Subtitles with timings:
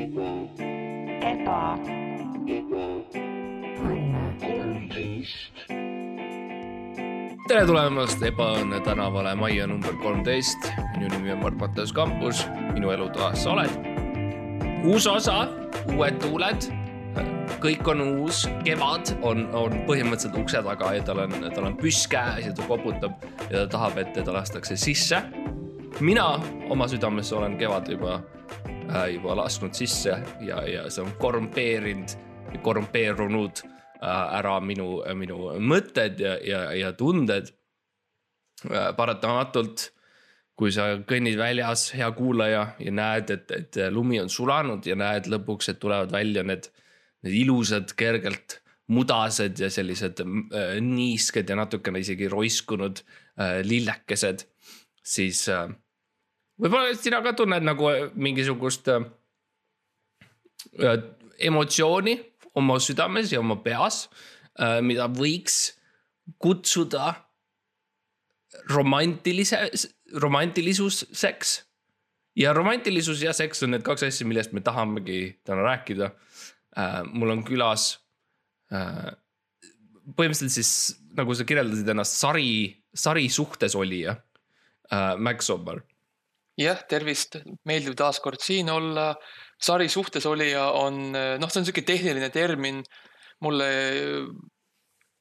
[0.00, 1.60] eba,
[7.50, 10.70] tere tulemast Ebaõnne tänavale majja number kolmteist.
[10.96, 13.76] minu nimi on Mart-Mattias Kampus, minu elutoas sa oled.
[14.84, 15.48] uus osa,
[15.92, 16.70] uued tuuled,
[17.60, 22.08] kõik on uus, kevad on, on põhimõtteliselt ukse taga ja tal on, tal on püss
[22.08, 23.20] käes ja ta koputab
[23.50, 25.20] ja ta tahab, et teda lastakse sisse.
[26.00, 26.38] mina
[26.70, 28.39] oma südames olen kevad juba äh,,
[29.12, 32.16] juba lasknud sisse ja, ja see on korrumpeerinud,
[32.64, 37.54] korrumpeerunud äh, ära minu, minu mõtted ja, ja, ja tunded.
[38.96, 39.86] paratamatult,
[40.52, 45.30] kui sa kõnnid väljas, hea kuulaja ja näed, et, et lumi on sulanud ja näed
[45.32, 46.68] lõpuks, et tulevad välja need,
[47.24, 48.58] need ilusad, kergelt
[48.90, 54.44] mudased ja sellised äh, niisked ja natukene isegi roiskunud äh, lillekesed,
[55.02, 55.70] siis äh,
[56.60, 59.06] võib-olla sina ka tunned nagu mingisugust äh,
[60.80, 61.00] äh,
[61.40, 62.18] emotsiooni
[62.60, 64.08] oma südames ja oma peas,
[64.82, 65.70] mida võiks
[66.42, 67.14] kutsuda
[68.68, 69.70] romantilise,
[70.20, 71.52] romantilisuseks.
[72.36, 76.10] ja romantilisus ja seks on need kaks asja, millest me tahamegi täna rääkida.
[77.12, 77.98] mul on külas
[78.72, 79.10] äh,
[80.16, 82.50] põhimõtteliselt siis nagu sa kirjeldasid ennast sari,
[82.94, 84.14] sari suhtes olija
[84.92, 85.82] äh,, Max Sommer
[86.58, 87.36] jah, tervist,
[87.68, 89.14] meeldiv taas kord siin olla.
[89.60, 92.82] sari suhtes olija on, noh, see on sihuke tehniline termin.
[93.40, 93.66] mulle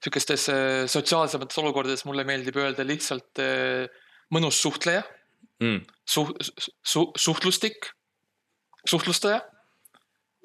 [0.04, 3.86] sihukestes eh, sotsiaalsemates olukordades mulle meeldib öelda lihtsalt eh,
[4.34, 5.04] mõnus suhtleja,
[5.64, 5.80] mm..
[6.08, 6.36] suh-,
[6.84, 7.92] su-, suhtlustik,
[8.88, 9.42] suhtlustaja.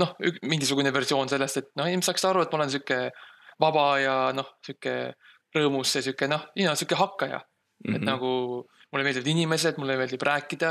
[0.02, 2.98] noh, mingisugune versioon sellest, et noh, inimesed saaks aru, et ma olen sihuke
[3.62, 5.14] vaba ja noh, sihuke
[5.54, 7.84] rõõmus ja sihuke noh, sihuke hakkaja mm.
[7.84, 7.94] -hmm.
[7.94, 8.08] et Mhm.
[8.10, 8.32] nagu
[8.94, 10.70] mulle meeldivad inimesed, mulle meeldib rääkida,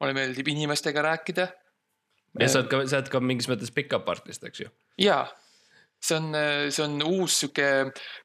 [0.00, 1.46] mulle meeldib inimestega rääkida.
[2.40, 4.70] ja sa oled ka, sa oled ka mingis mõttes pickup artist, eks ju.
[5.04, 5.26] jaa,
[6.00, 6.30] see on,
[6.72, 7.68] see on uus sihuke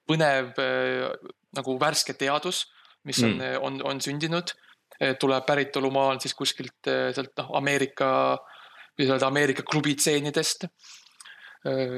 [0.07, 1.09] põnev äh,
[1.57, 2.63] nagu värske teadus,
[3.05, 4.55] mis on mm., on, on sündinud.
[5.19, 8.07] tuleb päritolumaa on siis kuskilt äh, sealt noh, Ameerika,
[8.95, 10.69] kuidas öelda, Ameerika klubitseenidest.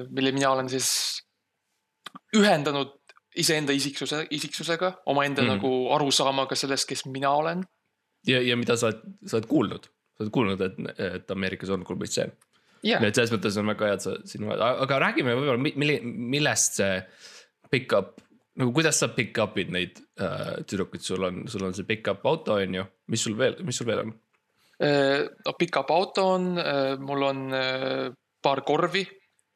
[0.10, 0.90] mille mina olen siis
[2.36, 2.97] ühendanud
[3.42, 5.56] iseenda isiksuse, isiksusega, omaenda mm.
[5.56, 7.64] nagu arusaamaga sellest, kes mina olen.
[8.28, 10.78] ja, ja mida sa oled, sa oled kuulnud, sa oled kuulnud, et,
[11.08, 12.34] et Ameerikas on klubitseen.
[12.84, 16.02] jah nii, et selles mõttes on väga hea, et sa sinu, aga räägime võib-olla, milli-,
[16.04, 17.02] millest see
[17.72, 18.22] pick-up,
[18.58, 22.80] nagu kuidas sa pick-up'id neid äh, tüdrukuid, sul on, sul on see pick-up auto, on
[22.82, 24.16] ju, mis sul veel, mis sul veel on?
[24.78, 26.52] no pickup auto on,
[27.02, 28.12] mul on äh,
[28.46, 29.02] paar korvi,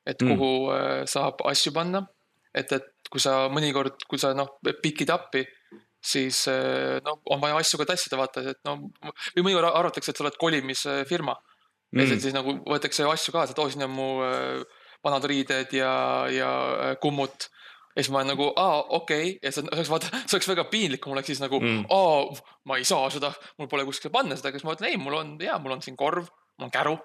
[0.06, 0.34] et Mm.
[0.34, 2.06] kuhu äh, saab asju panna.
[2.56, 4.53] et, et kui sa mõnikord, kui sa noh,
[4.84, 5.45] pikid appi,
[6.01, 8.78] siis äh, no on vaja asju ka tassida, vaata, et no
[9.35, 12.01] või mõnikord arvatakse, et sa oled kolimisfirma mm..
[12.01, 14.63] ja siis nagu võetakse asju kaasa, too sinna mu äh,
[15.06, 15.91] vanad riided ja,
[16.34, 16.51] ja
[16.89, 17.50] äh, kummut.
[17.95, 20.50] ja siis ma olen nagu, aa, okei okay., ja see on, oleks vaata, see oleks
[20.53, 21.85] väga piinlik, kui mul oleks siis nagu Mm.
[21.94, 22.25] aa,
[22.66, 25.35] ma ei saa seda, mul pole kuskile panna seda, siis ma ütlen ei, mul on,
[25.41, 26.97] jaa, mul on siin korv, mul on käru,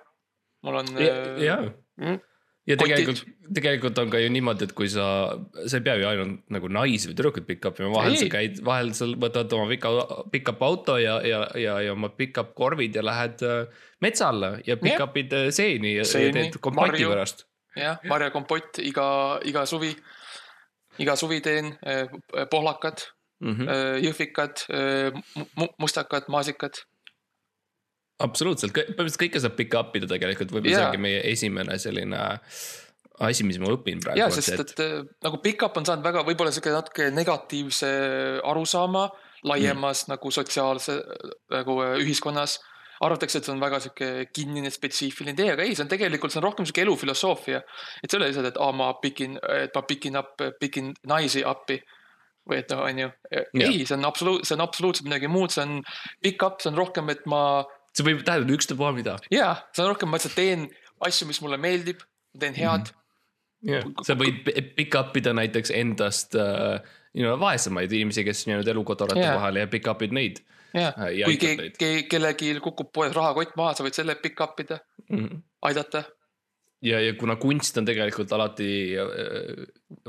[0.64, 0.94] mul on.
[1.42, 1.58] ja,
[2.00, 2.20] mm,
[2.66, 3.22] ja tegelikult,
[3.54, 5.06] tegelikult on ka ju niimoodi, et kui sa,
[5.66, 8.20] sa ei pea ju ainult nagu naisi või tüdrukuid pick-up ima, vahel Ei.
[8.20, 9.92] sa käid, vahel sa võtad oma pika,
[10.32, 14.78] pick-up auto ja, ja, ja, ja oma pick-up korvid ja lähed äh, metsa alla ja
[14.80, 17.12] pick-up'id äh, seeni ja, ja Seeni, teed kompoti marju.
[17.14, 17.46] pärast.
[17.78, 19.08] jah, marjakompott iga,
[19.46, 19.92] iga suvi,
[21.02, 22.06] iga suvi teen eh,
[22.50, 24.00] pohlakad Mm -hmm.
[24.00, 24.62] jõhvikad,
[25.78, 26.72] mustakad, maasikad.
[28.24, 32.20] absoluutselt, põhimõtteliselt kõike saab pick up ida tegelikult, võib-olla see ongi meie esimene selline
[33.24, 34.20] asi, mis ma õpin praegu.
[34.20, 37.90] ja, sest et eh, nagu pickup on saanud väga võib-olla sihuke natuke negatiivse
[38.44, 39.06] arusaama
[39.46, 40.14] laiemas mm.
[40.14, 40.96] nagu sotsiaalse
[41.54, 42.58] nagu eh, ühiskonnas.
[42.96, 46.40] arvatakse, et see on väga sihuke kinnine spetsiifiline idee, aga ei, see on tegelikult, see
[46.40, 47.60] on rohkem sihuke elufilosoofia.
[48.02, 51.44] et see ei ole lihtsalt, et aa, ma pikin, et ma pikin up, pikin naisi
[51.44, 51.76] appi
[52.46, 53.08] või et noh, on ju,
[53.58, 55.80] ei, see on absoluut, see on absoluutselt midagi muud, see on
[56.22, 57.42] pick-up, see on rohkem, et ma
[57.96, 60.68] see võib tähendada ükstapuha mida jaa, see on rohkem, ma lihtsalt teen
[61.06, 62.04] asju, mis mulle meeldib,
[62.38, 63.72] teen head mm.
[63.72, 63.88] yeah..
[64.06, 66.78] sa võid pi- pick up ida näiteks endast äh,
[67.16, 69.40] you know, vaesemaid inimesi, kes on jäänud elukodarate yeah.
[69.40, 70.42] vahele ja pick up'id neid
[70.76, 70.80] -hmm.
[70.82, 74.60] jah Äh, ja kui aitad ke, kellelgi kukub poes rahakott maha, sa võid selle pick-up
[74.62, 75.16] ida, mm.
[75.16, 75.42] -hmm.
[75.68, 76.04] aidata.
[76.82, 78.70] ja, ja kuna kunst on tegelikult alati
[79.00, 79.64] äh,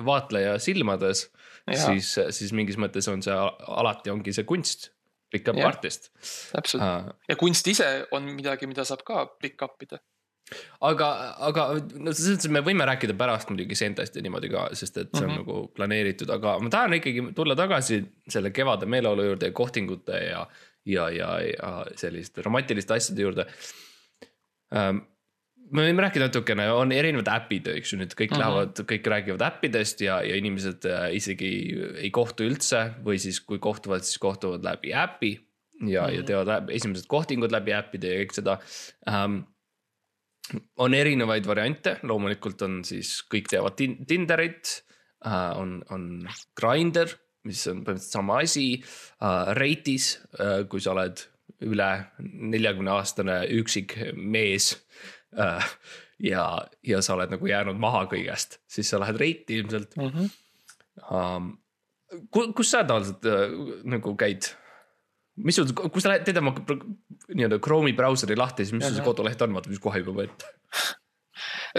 [0.05, 1.27] vaatleja silmades,
[1.71, 3.33] siis, siis mingis mõttes on see
[3.67, 4.91] alati ongi see kunst,
[5.31, 5.71] pick up Jah.
[5.71, 6.11] artist
[6.51, 6.83] täpselt.
[6.83, 7.09] uh,.
[7.29, 9.99] ja kunst ise on midagi, mida saab ka pick-up ida.
[10.87, 11.09] aga,
[11.49, 15.11] aga no selles mõttes me võime rääkida pärast muidugi Sentast ja niimoodi ka, sest et
[15.11, 15.35] see on mm.
[15.35, 15.43] -hmm.
[15.43, 20.47] nagu planeeritud, aga ma tahan ikkagi tulla tagasi selle kevade meeleolu juurde ja kohtingute ja,
[20.85, 23.47] ja, ja, ja selliste romantiliste asjade juurde
[24.75, 25.05] ähm,.
[25.71, 28.43] Me võime rääkida natukene, on erinevad äpid, eks ju, nüüd kõik mm Mhm.
[28.43, 28.55] -hmm.
[28.55, 31.51] lähevad, kõik räägivad äppidest ja, ja inimesed äh, isegi
[31.97, 35.39] ei kohtu üldse või siis kui kohtuvad, siis kohtuvad läbi äpi.
[35.81, 36.15] ja mm, -hmm.
[36.15, 38.59] ja teevad läbi, esimesed kohtingud läbi äppide ja kõik seda
[39.07, 39.45] ähm,
[40.77, 44.83] on erinevaid variante, loomulikult on siis kõik teavad tin Tinderit
[45.25, 47.13] äh,, on, on Grindr,
[47.43, 48.83] mis on põhimõtteliselt sama asi
[49.21, 49.53] äh,.
[49.53, 51.21] Reitis äh,, kui sa oled
[51.61, 51.89] üle
[52.21, 54.75] neljakümne aastane üksik mees
[55.35, 56.43] ja,
[56.83, 60.13] ja sa oled nagu jäänud maha kõigest, siis sa lähed reiti ilmselt mm.
[60.13, 60.29] -hmm.
[61.11, 61.51] um,.
[62.31, 64.53] kus sa tavaliselt äh, nagu käid?
[65.37, 69.05] mis sul, kui sa lähed, teed oma nii-öelda Chrome'i brauseri lahti, siis mis sul see
[69.05, 70.53] koduleht on, vaata mis kohe juba võtta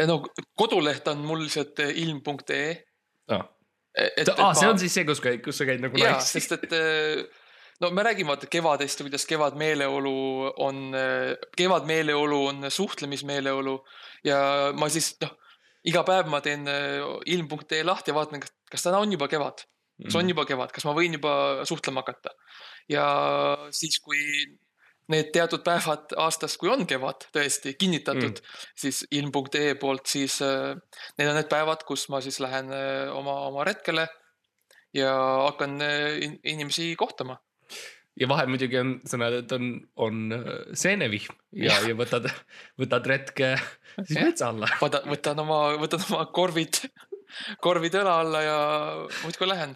[0.06, 0.20] no
[0.58, 2.70] koduleht on mul lihtsalt eh, ilm.ee.
[3.34, 3.44] ah.
[3.96, 7.24] et, ah, see on siis see, kus, kus sa käid nagu jaa, sest et eh,
[7.80, 10.14] no me räägime vaata kevadest ja kuidas kevadmeeleolu
[10.56, 10.92] on,
[11.56, 13.76] kevadmeeleolu on suhtlemismeeleolu
[14.24, 14.38] ja
[14.74, 15.34] ma siis noh,
[15.88, 17.02] iga päev ma teen eh,
[17.34, 20.18] ilm.ee lahti ja vaatan, kas, kas täna on juba kevad, kas Mhm.
[20.20, 22.30] on juba kevad, kas ma võin juba suhtlema hakata.
[22.88, 23.04] ja
[23.74, 24.20] siis, kui
[25.08, 30.76] need teatud päevad aastas, kui on kevad tõesti kinnitatud mm., siis ilm.ee poolt, siis äh,
[31.18, 34.06] need on need päevad, kus ma siis lähen äh, oma, oma retkele
[34.94, 35.12] ja
[35.48, 35.80] hakkan
[36.20, 37.38] in- inimesi kohtama.
[38.20, 39.72] Ja vahel muidugi on, sa näed, et on,
[40.04, 40.46] on äh,
[40.78, 41.36] seenevihm.
[41.56, 42.28] Ja, ja võtad,
[42.80, 43.54] võtad retke
[43.98, 44.68] siis metsa alla.
[44.82, 46.82] võtan, võtan oma, võtan oma korvid,
[47.64, 48.58] korvid õla alla ja
[49.22, 49.74] muudkui lähen.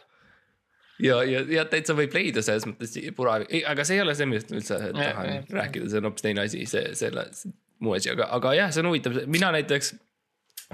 [1.03, 3.41] ja, ja, ja täitsa võib leida selles mõttes pura,
[3.73, 5.50] aga see ei ole see, millest ma üldse tahan jah.
[5.62, 7.27] rääkida, see on hoopis teine asi, see, selle,
[7.83, 9.94] muu asi, aga, aga jah, see on huvitav, mina näiteks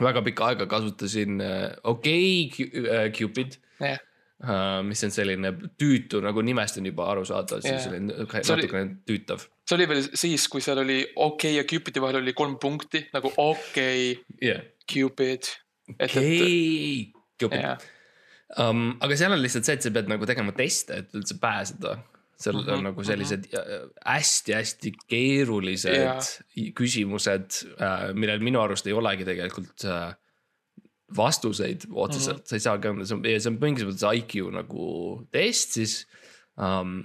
[0.02, 3.60] väga pikka aega kasutasin äh, okei okay, Cupid.
[3.78, 4.07] Jah, Uh,
[4.86, 5.50] mis on selline
[5.80, 7.80] tüütu nagu nimest on juba aru saada, Jah.
[7.82, 9.40] selline See oli- natukene tüütav.
[9.66, 13.00] see oli veel siis, kui seal oli okei okay ja Cupidi vahel oli kolm punkti
[13.12, 15.48] nagu okei okay,, jah, Cupid.
[16.04, 17.12] okei,
[17.50, 17.78] jah,
[18.62, 21.96] um, aga seal on lihtsalt see, et sa pead nagu tegema teste, et üldse pääseda.
[22.38, 23.48] seal Mhm, on nagu sellised
[24.06, 26.20] hästi-hästi keerulised Jaa.
[26.78, 27.64] küsimused,
[28.14, 30.12] millel minu arust ei olegi tegelikult äh,
[31.16, 32.48] vastuseid otseselt mm, -hmm.
[32.48, 34.88] sa ei saa ka, see on, see on mingisugune IQ nagu
[35.32, 35.94] test siis
[36.56, 37.00] um,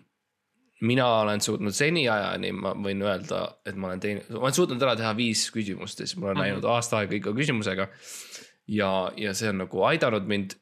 [0.83, 4.95] mina olen suutnud seniajani, ma võin öelda, et ma olen teinud, ma olen suutnud ära
[4.99, 6.43] teha viis küsimust ja siis ma olen Mhm.
[6.47, 7.87] näinud aasta aega iga küsimusega.
[8.67, 10.55] ja, ja see on nagu aidanud mind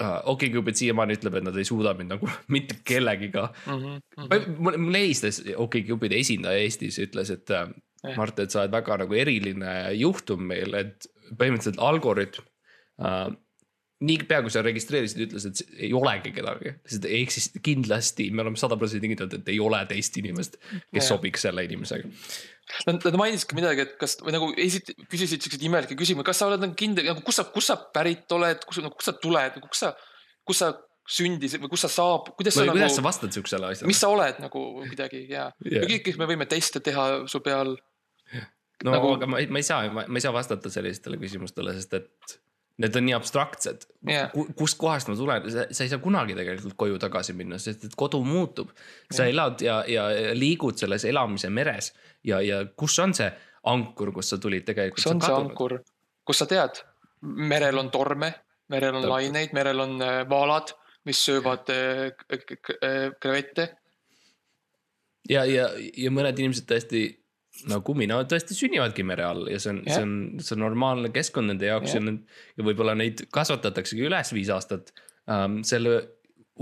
[0.00, 0.22] uh,.
[0.30, 3.52] OkCupid siiamaani ütleb, et nad ei suuda mind nagu mitte kellegiga.
[3.66, 7.50] Mhm, mul mul helistas OkCupidi esindaja Eestis, ütles, et
[8.04, 8.16] Jah.
[8.18, 11.06] Mart, et sa oled väga nagu eriline juhtum meil, et
[11.40, 12.53] põhimõtteliselt algoritm uh,
[14.04, 18.58] niipea kui sa registreerisid, ütles, et ei olegi kedagi, sest ei eksist-, kindlasti me oleme
[18.60, 21.08] sada protsenti kindlad, et ei ole teist inimest, kes Jah.
[21.12, 22.10] sobiks selle inimesega.
[22.88, 26.42] Nad, nad mainisid ka midagi, et kas või nagu esit-, küsisid siukseid imelikke küsimusi, kas
[26.42, 29.60] sa oled nagu kindel, nagu kus sa, kus sa pärit oled, kus, kust sa tuled,
[29.68, 29.94] kus sa,
[30.48, 30.72] kus sa
[31.14, 33.90] sündisid või kus sa saab, kuidas sa või kuidas sa nagu, vastad siuksele asjale?
[33.90, 35.84] mis sa oled nagu kuidagi ja yeah.
[35.84, 37.74] kõik, me võime teste teha su peal.
[38.86, 42.38] no nagu- aga ma ma ei saa, ma ei saa vastata sellistele küsimustele, sest et
[42.82, 43.86] need on nii abstraktsed.
[44.32, 44.46] Ku,.
[44.58, 48.72] kustkohast ma tulen, sa ei saa kunagi tegelikult koju tagasi minna, sest et kodu muutub.
[49.10, 49.32] sa Jah.
[49.32, 51.92] elad ja, ja liigud selles elamise meres
[52.24, 53.30] ja, ja kus on see
[53.70, 55.02] ankur, kust sa tulid tegelikult.
[55.02, 55.78] kus on see ankur,
[56.26, 56.82] kus sa tead,
[57.22, 58.32] merel on torme,
[58.72, 59.14] merel on Täpselt.
[59.14, 60.74] laineid, merel on äh, vaalad,
[61.08, 63.68] mis söövad äh, äh, krevette.
[65.30, 67.06] ja, ja, ja mõned inimesed tõesti
[67.70, 70.06] nagu mina tõesti sünnivadki mere all ja see on, see Jah.
[70.06, 72.08] on, see on normaalne keskkond nende jaoks ja Jah.
[72.08, 74.90] need ja võib-olla neid kasvatataksegi üles viis aastat
[75.30, 76.00] ähm, selle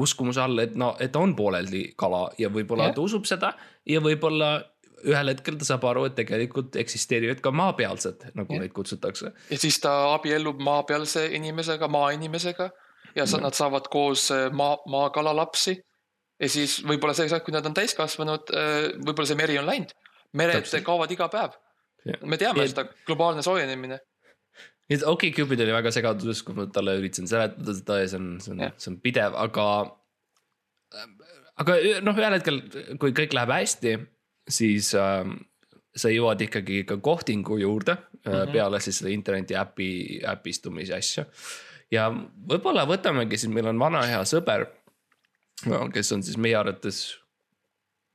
[0.02, 2.96] uskumuse all, et no, et on pooleldi kala ja võib-olla Jah.
[2.96, 3.54] ta usub seda
[3.88, 4.54] ja võib-olla
[5.02, 8.62] ühel hetkel ta saab aru, et tegelikult eksisteerivad ka maapealsed, nagu Jah.
[8.62, 9.32] neid kutsutakse.
[9.50, 12.68] ja siis ta abiellub maapealse inimesega, maainimesega
[13.16, 13.48] ja sa, Jah.
[13.48, 15.80] nad saavad koos äh, maa, maakala lapsi.
[16.40, 18.50] ja siis võib-olla see, kui nad on täiskasvanud,
[19.04, 19.92] võib-olla see meri on läinud.
[20.38, 20.84] Mered Täpselt.
[20.86, 21.58] kaovad iga päev.
[22.26, 24.00] me teame Ja- seda, globaalne soojenemine.
[24.90, 28.18] nii et okei okay,, oli väga segaduses, kui ma talle üritasin seletada seda ja see
[28.18, 29.66] on, see on see on pidev, aga.
[31.62, 32.60] aga noh, ühel hetkel,
[33.00, 33.94] kui kõik läheb hästi,
[34.50, 35.22] siis äh,
[35.96, 38.32] sa jõuad ikkagi ka kohtingu juurde mm.
[38.32, 38.52] -hmm.
[38.52, 41.24] peale siis seda interneti äpi, äpistumise asja.
[41.90, 42.08] ja
[42.48, 44.66] võib-olla võtamegi siis, meil on vana hea sõber
[45.66, 47.18] no,, kes on siis meie arvates.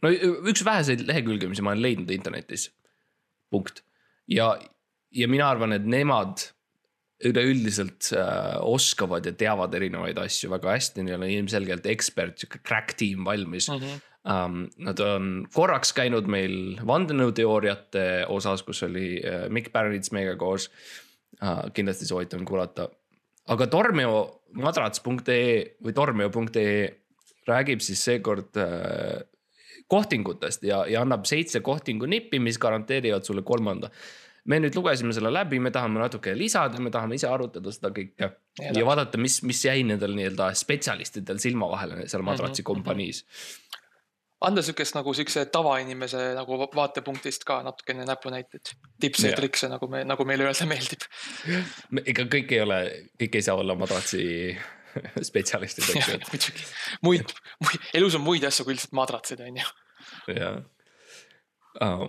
[0.03, 0.11] No
[0.51, 2.69] üks väheseid lehekülgi, mis ma olen leidnud internetis,
[3.53, 3.83] punkt.
[4.27, 4.51] ja,
[5.15, 6.49] ja mina arvan, et nemad
[7.25, 12.93] üleüldiselt äh, oskavad ja teavad erinevaid asju väga hästi, neil on ilmselgelt ekspert, sihuke crack
[12.99, 14.03] tiim valmis Mhm.
[14.27, 14.67] um,.
[14.83, 20.69] Nad on korraks käinud meil vandenõuteooriate osas, kus oli uh, Mikk Pärnits meiega koos
[21.41, 21.71] uh,.
[21.73, 22.89] kindlasti soovitan kuulata.
[23.47, 26.77] aga tormiomadrats.ee või tormio.ee
[27.47, 29.23] räägib siis seekord uh,
[29.88, 33.91] kohtingutest ja, ja annab seitse kohtingu nippi, mis garanteerivad sulle kolmanda
[34.48, 38.29] me nüüd lugesime selle läbi, me tahame natuke lisada, me tahame ise arutada seda kõike
[38.29, 38.29] ja,
[38.63, 42.70] ja vaadata, mis, mis jäi nendel nii-öelda spetsialistidel silma vahele seal madratsi mm -hmm.
[42.72, 43.25] kompaniis.
[44.41, 50.03] anda sihukest nagu sihukese tavainimese nagu vaatepunktist ka natukene näpunäiteid, tipse ja trikse, nagu me,
[50.03, 51.03] nagu meile öelda meeldib.
[52.06, 52.82] ega kõik ei ole,
[53.20, 54.58] kõik ei saa olla madratsi
[55.29, 56.19] spetsialistid, eks ju.
[56.31, 56.67] muidugi,
[57.05, 59.67] muid, muid, elus on muid asju kui lihtsalt madratsid, on ju.
[60.37, 60.61] jah
[61.83, 62.07] uh,,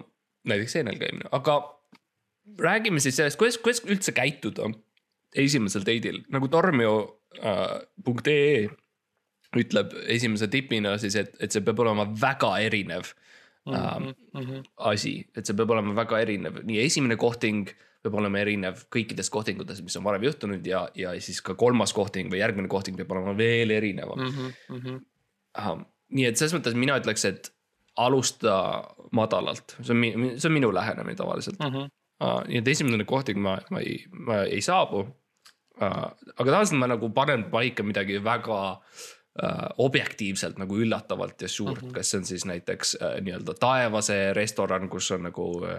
[0.49, 1.61] näiteks seenel käimine, aga
[2.59, 4.71] räägime siis sellest, kuidas, kuidas üldse käituda
[5.37, 8.77] esimesel date'il nagu tormio.ee äh,
[9.59, 13.13] ütleb esimese tipina siis, et, et see peab olema väga erinev
[13.69, 14.57] mm -hmm.
[14.57, 17.69] äh, asi, et see peab olema väga erinev, nii esimene kohting
[18.03, 22.33] peab olema erinev kõikidest kohtingutest, mis on varem juhtunud ja, ja siis ka kolmas kohting
[22.33, 24.51] või järgmine kohting peab olema veel erinevam mm.
[24.75, 25.87] -hmm.
[26.09, 27.51] Nii et selles mõttes mina ütleks, et
[27.97, 31.75] alusta madalalt, see on, see on minu lähenemine tavaliselt mm.
[31.75, 36.09] -hmm nii et esimene kohting ma, ma ei, ma ei saabu uh,.
[36.37, 39.05] aga tavaliselt ma nagu panen paika midagi väga uh,
[39.79, 41.93] objektiivselt nagu üllatavalt ja suurt mm, -hmm.
[41.95, 45.77] kas see on siis näiteks uh, nii-öelda taevase restoran, kus on nagu uh,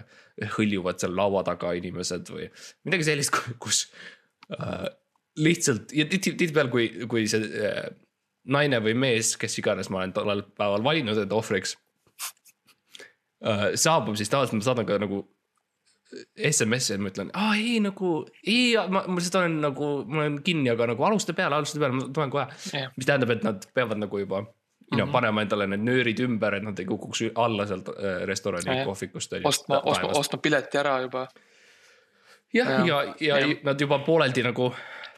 [0.55, 2.47] hõljuvad seal laua taga inimesed või
[2.87, 3.81] midagi sellist, kus
[4.55, 4.87] uh,
[5.35, 7.89] lihtsalt ja tihtipeale, kui, kui see uh,
[8.47, 11.75] naine või mees, kes iganes ma olen tollel päeval valinud enda ohvriks
[13.43, 13.75] uh,.
[13.75, 15.25] saabub, siis tavaliselt ma saadan ka nagu
[16.49, 20.39] SMS-i, et ma ütlen, aa ei nagu, ei, ma, ma lihtsalt olen nagu, ma olen
[20.45, 22.89] kinni, aga nagu alusta peale, alusta peale, ma tulen kohe yeah..
[22.97, 25.11] mis tähendab, et nad peavad nagu juba you know, -hmm.
[25.11, 29.33] panema endale need nöörid ümber, et nad ei kukuks alla sealt äh, restorani ja, kohvikust.
[29.43, 31.27] ostma, ostma, ostma pileti ära juba.
[32.53, 34.73] jah, ja, ja, ja, ja, nad juba pooleldi nagu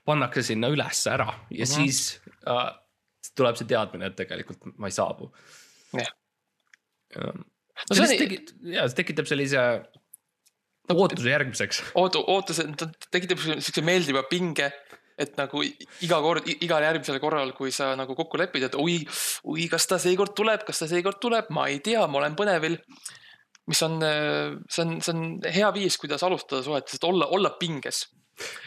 [0.06, 1.66] pannakse sinna ülesse ära ja mm -hmm.
[1.66, 2.68] siis äh,
[3.36, 5.32] tuleb see teadmine, et tegelikult ma ei saabu.
[5.94, 6.12] jah.
[7.16, 9.64] no see, see tekit-, ja see tekitab sellise
[10.90, 11.84] ootuse järgmiseks.
[12.00, 14.72] ootu, ootuse, ta tekitab siukse meeldiva pinge,
[15.22, 19.00] et nagu iga kord, igal järgmisel korral, kui sa nagu kokku lepid, et oi,
[19.46, 22.80] oi, kas ta seekord tuleb, kas ta seekord tuleb, ma ei tea, ma olen põnevil.
[23.70, 24.02] mis on,
[24.68, 28.08] see on, see on hea viis, kuidas alustada suhetes, et olla, olla pinges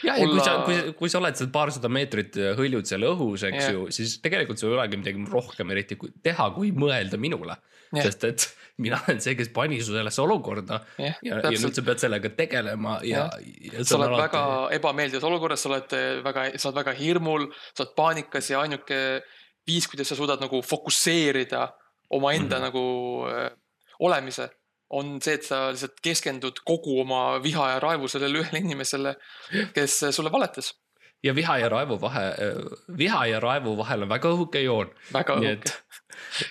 [0.06, 0.32] ja olla...
[0.32, 3.76] kui sa, kui, kui sa oled seal paarsada meetrit hõljud seal õhus, eks yeah.
[3.76, 7.58] ju, siis tegelikult sul ei olegi midagi rohkem eriti teha, kui mõelda minule
[8.02, 8.46] sest et
[8.82, 12.30] mina olen see, kes pani su sellesse olukorda yeah, ja, ja nüüd sa pead sellega
[12.36, 13.84] tegelema ja, ja.
[13.84, 14.22] sa oled alati...
[14.24, 14.42] väga
[14.78, 18.98] ebameeldivas olukorras, sa oled eh, väga, sa oled väga hirmul, sa oled paanikas ja ainuke
[19.68, 21.68] viis, kuidas sa suudad nagu fokusseerida
[22.14, 22.66] omaenda mm -hmm.
[22.68, 22.84] nagu
[23.30, 23.50] äh,
[23.98, 24.50] olemise
[24.94, 29.16] on see, et sa lihtsalt keskendud kogu oma viha ja raevu sellele ühele inimesele,
[29.74, 30.72] kes sulle valetas
[31.24, 32.24] ja viha ja raevu vahe,
[32.98, 34.90] viha ja raevu vahel on väga õhuke joon.
[35.14, 35.72] nii et,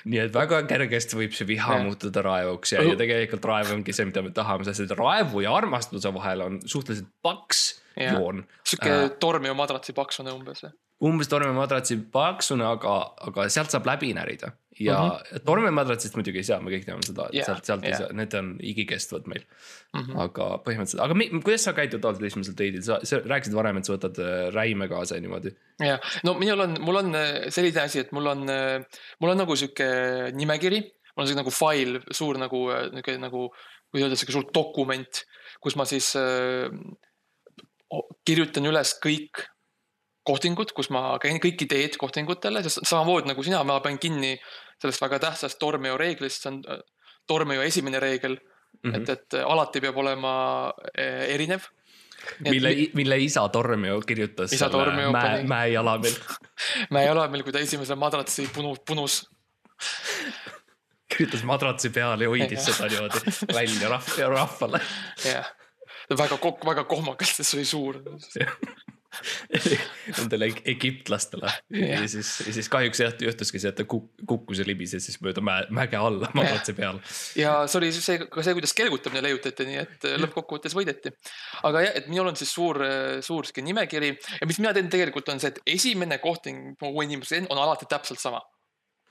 [0.10, 1.86] nii et väga kergesti võib see viha ja.
[1.86, 5.54] muutuda raevuks ja, ja tegelikult raev ongi see, mida me tahame, sest et raevu ja
[5.56, 7.66] armastuse vahel on suhteliselt paks
[7.98, 8.16] ja.
[8.16, 8.44] joon.
[8.66, 10.66] sihuke äh, tormiv madratsi paksune umbes
[11.04, 14.54] umbes tormimadratsi paksune, aga, aga sealt saab läbi närida.
[14.80, 15.42] ja mm -hmm.
[15.46, 17.94] tormimadratsist muidugi ei saa, me kõik teame seda yeah,, sealt, sealt yeah.
[17.94, 20.00] ei saa, need on igikestvad meil mm.
[20.00, 20.22] -hmm.
[20.24, 23.86] aga põhimõtteliselt, aga mi, kuidas sa käitud olnud esimesel date'il, sa, sa rääkisid varem, et
[23.86, 25.54] sa võtad äh, räime kaasa ja niimoodi.
[25.78, 28.82] jah, no minul on, mul on äh, selline asi, et mul on, äh,
[29.20, 29.90] mul on nagu sihuke
[30.34, 30.82] nimekiri,
[31.14, 32.66] mul on sihuke nagu fail, suur nagu,
[32.98, 33.46] nihuke nagu,
[33.92, 35.26] kuidas öelda, sihuke suur dokument,
[35.62, 36.66] kus ma siis äh,
[38.26, 39.46] kirjutan üles kõik
[40.28, 44.34] kohtingud, kus ma käin kõik ideed kohtingutele, sest samamoodi nagu sina, ma panen kinni
[44.82, 46.82] sellest väga tähtsast Tormeo reeglist, see on äh,
[47.28, 48.92] Tormeo esimene reegel mm.
[48.92, 49.02] -hmm.
[49.02, 50.34] et, et äh, alati peab olema
[50.98, 51.68] äh, erinev.
[52.40, 56.16] mille, mille isa Tormeo kirjutas isa Tormeo mäe, mäejalamil
[56.96, 59.28] mäejalamil, kui ta esimese madratsi punu, punus
[61.18, 64.80] kirjutas madratsi peale ja hoidis seda niimoodi välja rahv, rahvale.
[65.26, 65.52] jah,
[66.10, 68.00] väga, väga kohmakalt, sest see oli suur
[70.18, 75.06] Nendele egiptlastele ja siis, ja siis kahjuks jah juhtuski see, et ta kukkus ja libises
[75.08, 77.00] siis mööda mäe, mäge alla madratsi peal.
[77.40, 81.14] ja see oli see, ka see, kuidas kelgutamine leiutati, nii et lõppkokkuvõttes võideti.
[81.70, 82.82] aga jah, et minul on siis suur,
[83.26, 87.52] suur sihuke nimekiri ja mis mina teen tegelikult on see, et esimene kohting uue inimesega
[87.54, 88.42] on alati täpselt sama.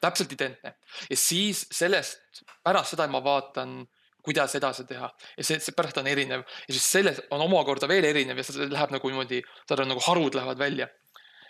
[0.03, 0.75] täpselt identne
[1.11, 3.83] ja siis sellest, pärast seda ma vaatan
[4.25, 8.07] kuidas edasi teha ja see, see pärast on erinev ja siis selles on omakorda veel
[8.09, 10.89] erinev ja see läheb nagu niimoodi, saad aru, nagu harud lähevad välja.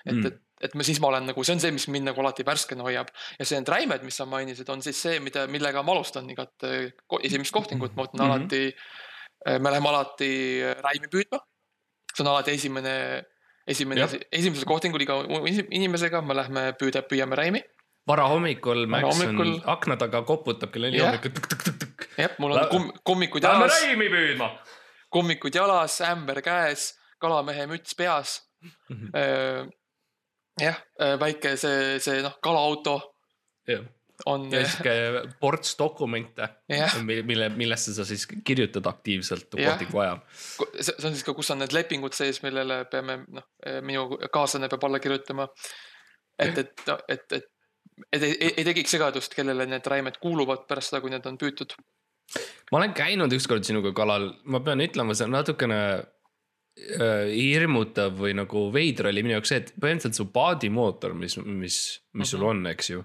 [0.06, 2.20] et mm., et, et ma siis ma olen nagu, see on see, mis mind nagu
[2.22, 3.08] alati värskena hoiab.
[3.38, 6.68] ja see need räimed, mis sa mainisid, on siis see, mida, millega ma alustan igat
[7.22, 8.36] esimest kohtingut, ma võtan mm -hmm.
[8.38, 10.32] alati, me läheme alati
[10.86, 11.42] räimi püüdma.
[12.14, 12.96] see on alati esimene
[13.66, 15.20] esimene, esimesel kohtingul iga
[15.62, 17.62] inimesega me lähme püüda, püüame räimi.
[18.08, 21.91] varahommikul Max on akna taga, koputab kell neli hommikul.
[22.18, 23.72] Jah, mul on kum, kummikud jalas.
[23.72, 24.50] Lähme räimi püüdma.
[25.12, 28.40] kummikud jalas, ämber käes, kalamehe müts peas.
[28.62, 29.72] -hmm.
[30.60, 30.78] jah,
[31.20, 33.00] väike see, see noh, kalaauto.
[33.68, 33.84] jah
[34.26, 34.50] on.
[34.52, 39.78] ja sihuke ports dokumente yeah., mille, millesse sa siis kirjutad aktiivselt yeah.
[39.94, 40.20] ajal.
[40.80, 43.48] see on siis ka, kus on need lepingud sees, millele peame, noh,
[43.86, 45.48] minu kaaslane peab alla kirjutama.
[46.38, 47.50] et, et, et, et,
[48.12, 51.76] et ei, ei, tekiks segadust, kellele need räimed kuuluvad pärast seda, kui need on püütud.
[52.72, 58.36] Ma olen käinud ükskord sinuga kalal, ma pean ütlema, see on natukene äh, hirmutav või
[58.38, 61.82] nagu veider oli minu jaoks see, et põhimõtteliselt su paadimootor, mis, mis,
[62.16, 63.04] mis sul on, eks ju.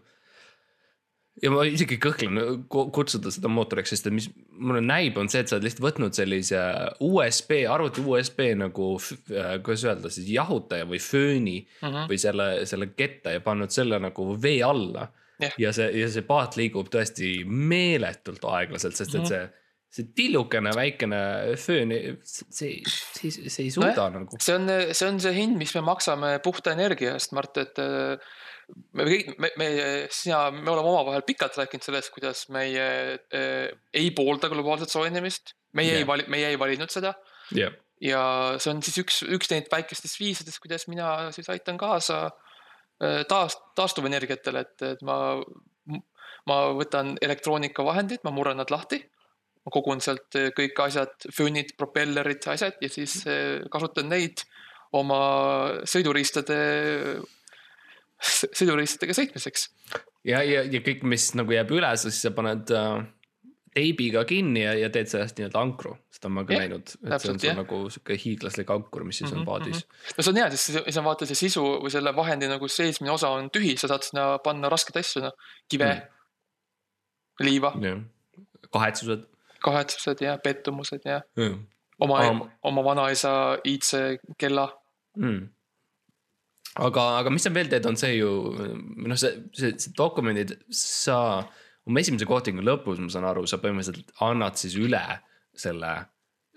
[1.37, 4.25] Ja ma isegi kõhklen kutsuda seda mootoriks, sest mis
[4.57, 6.63] mulle näib, on see, et sa oled lihtsalt võtnud sellise
[7.05, 8.95] USB, arvuti USB nagu,
[9.35, 12.09] äh, kuidas öelda siis jahutaja või fööni mm -hmm.
[12.09, 15.53] või selle, selle ketta ja pannud selle nagu vee alla yeah..
[15.61, 19.33] ja see, ja see paat liigub tõesti meeletult aeglaselt, sest et mm -hmm.
[19.35, 19.65] see
[19.97, 21.19] see tillukene väikene
[21.57, 24.39] föön, see, see, see ei suuda no, nagu.
[24.43, 27.79] see on, see on see hind, mis me maksame puhta energia eest, Mart, et
[28.97, 29.69] me kõik, me, me,
[30.11, 35.55] sina, me oleme omavahel pikalt rääkinud sellest, kuidas meie äh, ei poolda globaalset soojenemist.
[35.77, 36.03] meie yeah.
[36.03, 37.13] ei vali-, meie ei valinud seda
[37.55, 37.71] yeah..
[38.03, 38.21] ja
[38.59, 42.43] see on siis üks, üks neid väikestest viisidest, kuidas mina siis aitan kaasa äh,
[43.29, 45.17] taas, taastuvenergiatele, et, et ma,
[46.49, 49.03] ma võtan elektroonikavahendid, ma murran nad lahti.
[49.67, 54.45] ma kogun sealt kõik asjad, föönid, propellerid, asjad ja siis äh, kasutan neid
[54.95, 55.19] oma
[55.83, 56.57] sõiduriistade
[58.57, 59.67] sõidureissidega sõitmiseks.
[60.25, 63.03] ja, ja, ja kõik, mis nagu jääb üle, siis sa paned äh,
[63.77, 65.93] teibiga kinni ja, ja teed sellest nii-öelda ankru.
[66.17, 67.57] seda ma ka yeah, näinud, et täpselt, see on sul yeah.
[67.61, 69.87] nagu sihuke hiiglaslik ankur, mis siis mm -hmm, on paadis mm.
[69.87, 70.17] -hmm.
[70.17, 73.11] no see on hea, sest siis on vaata see sisu või selle vahendi nagu seesmine
[73.13, 75.35] osa on tühi, sa saad sinna panna raskeid asju, noh
[75.69, 76.01] kive mm.,
[77.45, 77.73] liiva.
[78.73, 79.27] kahetsused.
[79.63, 81.59] kahetsused ja pettumused ja mm.
[81.99, 84.67] oma um,, oma vanaisa iidse kella
[85.15, 85.47] mm
[86.77, 88.31] aga, aga mis sa veel teed, on see ju,
[89.09, 91.17] noh, see, see, see dokumendid, sa
[91.87, 95.03] oma esimese kohtingu lõpus, ma saan aru, sa põhimõtteliselt annad siis üle
[95.57, 95.95] selle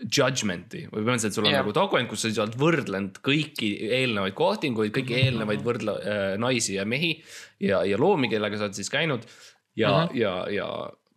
[0.00, 1.60] judgment'i või põhimõtteliselt sul on yeah.
[1.62, 5.26] nagu dokument, kus sa oled võrdlenud kõiki eelnevaid kohtinguid, kõiki mhm.
[5.26, 7.12] eelnevaid võrdle äh, naisi ja mehi
[7.60, 9.28] ja, ja loomi, kellega sa oled siis käinud.
[9.76, 10.16] ja mm, -hmm.
[10.18, 10.66] ja, ja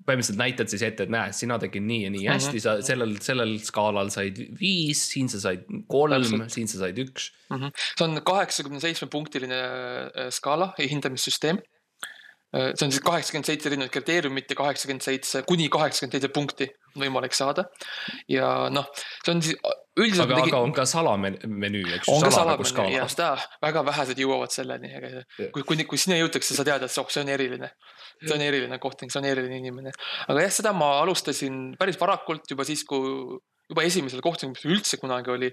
[0.04, 2.64] põhimõtteliselt näitad siis ette, et näe, sina tegid nii ja nii hästi mm, -hmm.
[2.64, 7.58] sa sellel, sellel skaalal said viis, siin sa said kolm, siin sa said üks mm.
[7.58, 7.86] -hmm.
[7.98, 11.62] see on kaheksakümne seitsme punktiline äh, skaala, hindamissüsteem.
[12.54, 16.68] Äh, see on siis kaheksakümmend seitse erinevat kriteeriumit ja kaheksakümmend seitse, kuni kaheksakümmend seitse punkti
[17.02, 17.66] võimalik saada.
[18.30, 18.92] ja noh,
[19.26, 19.58] see on siis
[19.98, 20.30] üldiselt.
[20.30, 22.14] aga, aga on ka salamenüü, eks ju.
[22.14, 23.32] on ka salamenüü ja seda
[23.64, 25.24] väga vähesed jõuavad selleni, aga
[25.56, 27.72] kui, kui, kui sinna jõutakse, sa tead, et oh, see on eriline
[28.22, 29.94] see on eriline kohting, see on eriline inimene.
[30.28, 33.40] aga jah, seda ma alustasin päris varakult juba siis, kui
[33.72, 35.50] juba esimesel kohtingul, mis üldse kunagi oli.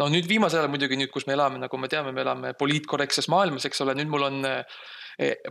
[0.00, 3.30] no nüüd viimasel ajal muidugi nüüd, kus me elame, nagu me teame, me elame poliitkorrektses
[3.32, 4.44] maailmas, eks ole, nüüd mul on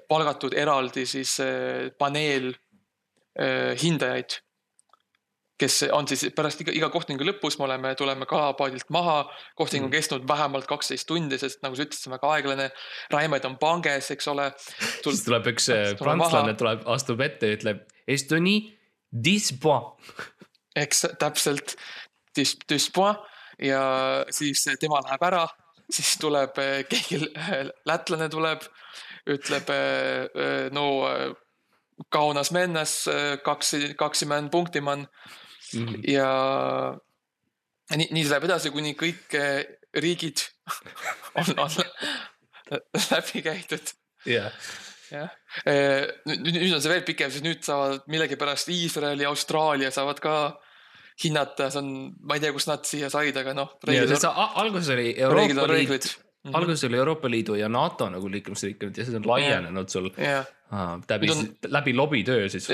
[0.09, 2.51] palgatud eraldi siis eh, paneel
[3.39, 4.39] eh, hindajaid
[5.61, 9.19] kes on siis pärast iga, iga kohtingu lõpus me oleme, tuleme kalapaadilt maha.
[9.59, 9.93] kohting on mm.
[9.93, 12.67] kestnud vähemalt kaksteist tundi, sest nagu sa ütlesid, see on väga aeglane.
[13.13, 14.49] Raimed on panges, eks ole
[15.03, 15.13] Tul....
[15.13, 15.69] siis tuleb üks
[16.01, 18.73] prantslane tuleb, astub ette ja ütleb Estonie,
[19.13, 20.31] dix points.
[20.75, 21.75] eks täpselt,
[22.37, 23.21] dix, dix points
[23.61, 23.81] ja
[24.33, 25.45] siis tema läheb ära,
[25.91, 26.57] siis tuleb
[26.91, 27.21] keegi
[27.85, 28.65] lätlane tuleb,
[29.29, 29.69] ütleb
[30.73, 30.85] no
[32.09, 32.95] kaunas mennas,
[33.45, 35.85] kaks, kakskümmend punkti man mm.
[35.85, 36.11] -hmm.
[36.11, 36.29] ja
[37.95, 39.37] nii, nii see läheb edasi, kuni kõik
[39.93, 40.45] riigid
[41.37, 41.69] on, on
[43.11, 43.93] läbi käidud
[44.27, 44.51] yeah..
[45.11, 45.31] jah,
[45.65, 50.21] eh, nüüd, nüüd on see veel pikem, sest nüüd saavad millegipärast Iisrael ja Austraalia saavad
[50.23, 50.35] ka
[51.21, 51.93] hinnata, see on,
[52.25, 53.75] ma ei tea, kust nad siia said, aga noh.
[54.63, 56.57] alguses oli Euroopa Liit Mm -hmm.
[56.57, 60.45] alguses oli Euroopa Liidu ja NATO nagu liikmesriikid ja see on laienenud sul yeah.
[60.71, 62.65] ah, läbi on..., läbi lobitöö siis.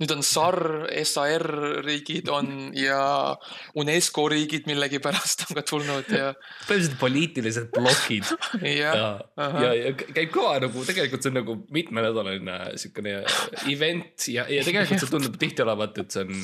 [0.00, 0.58] nüüd on SAR,
[1.04, 1.46] SAR
[1.86, 3.36] riigid on ja
[3.74, 6.34] UNESCO riigid millegipärast on ka tulnud ja.
[6.34, 8.26] põhimõtteliselt poliitilised plokid
[8.82, 13.20] ja, ja, ja, ja käib kõva nagu tegelikult see on nagu mitmenädalaline siukene
[13.70, 16.42] event ja, ja tegelikult see tundub tihti olevat, et see on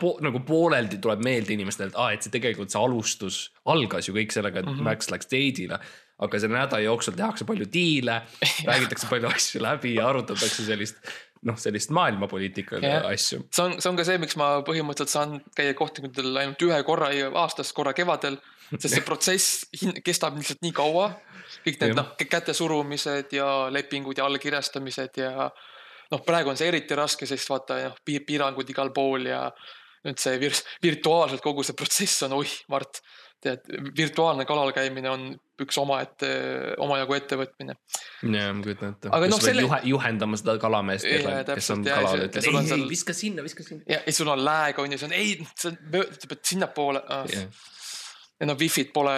[0.00, 4.14] po, nagu pooleldi tuleb meelde inimestele, et aa, et see tegelikult see alustus algas ju
[4.16, 4.88] kõik sellega, et mm -hmm.
[4.88, 5.78] Max läks date'ile.
[6.22, 8.22] aga selle nädala jooksul tehakse palju diile,
[8.68, 10.96] räägitakse palju asju läbi ja arutatakse sellist
[11.42, 13.06] noh, sellist maailmapoliitika Jah.
[13.06, 13.42] asju.
[13.50, 17.10] see on, see on ka see, miks ma põhimõtteliselt saan käia kohtingutel ainult ühe korra
[17.42, 18.38] aastas, korra kevadel,
[18.76, 19.66] sest see protsess
[20.04, 21.10] kestab lihtsalt nii kaua.
[21.66, 25.50] kõik need noh, käte surumised ja lepingud ja allkirjastamised ja
[26.12, 29.46] noh, praegu on see eriti raske, sest vaata noh, piirangud igal pool ja
[30.02, 32.98] nüüd see vir virtuaalselt kogu see protsess on, oih, Mart,
[33.42, 33.64] tead,
[33.96, 35.28] virtuaalne kalal käimine on
[35.62, 36.28] üks omaette,
[36.82, 37.76] omajagu ettevõtmine.
[38.26, 39.10] jah, ma kujutan ette.
[39.14, 42.80] Aga noh, selle- juhe, juhendama seda kalameest, kes on kalal, see- ütleb sul on ei,
[42.80, 43.86] ei viska sinna, viska sinna.
[43.90, 45.72] ja, ja sul on lääg on ju, see on ei, sa
[46.34, 47.38] pead sinnapoole ah..
[48.42, 49.14] ja noh, wifi't pole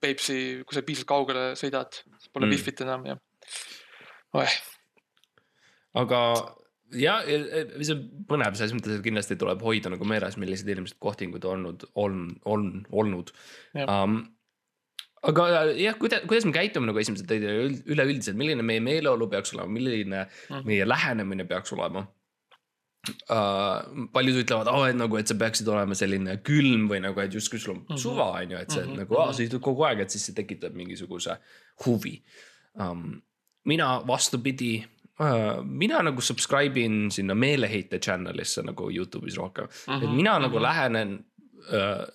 [0.00, 2.00] Peipsi, kui sa piisavalt kaugele sõidad,
[2.32, 2.56] pole Mm.
[2.56, 3.18] wifi't enam ja.
[4.40, 4.56] oeh,
[5.94, 6.20] aga
[6.98, 7.18] ja,
[7.78, 11.86] mis on põnev selles mõttes, et kindlasti tuleb hoida nagu meeles, millised inimesed kohtingud olnud,
[12.00, 13.32] on, on olnud
[13.86, 14.22] um,.
[15.24, 15.46] aga
[15.80, 17.44] jah, kuidas, kuidas me käitume nagu esimesed teid
[17.88, 20.66] üleüldiselt, milline meie meeleolu peaks olema, milline Mhm.
[20.68, 24.08] meie lähenemine peaks olema uh,.
[24.12, 27.60] paljud ütlevad oh,, et nagu, et sa peaksid olema selline külm või nagu, et justkui
[27.60, 27.96] sul on Mhm.
[28.00, 28.98] suva, on ju, et see mm -hmm.
[29.04, 29.32] nagu, mhm.
[29.32, 31.38] sa istud kogu aeg, et siis see tekitab mingisuguse
[31.86, 32.22] huvi
[32.78, 33.22] um,.
[33.64, 34.84] mina vastupidi
[35.64, 39.96] mina nagu subscribe in sinna meeleheite channel'isse nagu Youtube'is rohkem mm, -hmm.
[40.02, 40.62] et Mhm, mina nagu mhm.
[40.62, 41.24] lähenen
[41.70, 42.06] uh,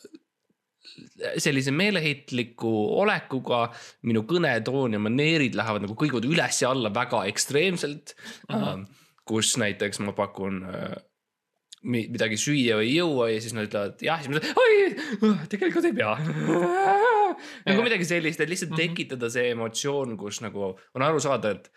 [1.40, 3.70] sellise meeleheitliku olekuga,
[4.10, 8.16] minu kõnetoon ja maneerid lähevad nagu kõiguvad üles ja alla väga ekstreemselt
[8.50, 8.56] mm.
[8.56, 8.86] -hmm.
[9.26, 10.96] kus näiteks ma pakun äh,
[11.84, 15.38] mi- midagi süüa või ei jõua ja siis nad ütlevad jah, siis ma ütlen oi,
[15.54, 16.18] tegelikult ei pea.
[17.70, 18.82] nagu midagi sellist, et lihtsalt Mhm.
[18.82, 21.72] tekitada see emotsioon, kus nagu on aru saada, et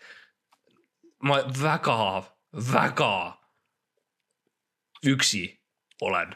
[1.23, 2.23] ma väga,
[2.73, 3.13] väga
[5.07, 5.45] üksi
[6.01, 6.35] olen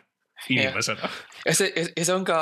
[0.50, 1.10] inimesena.
[1.45, 2.41] ja see, ja see on ka,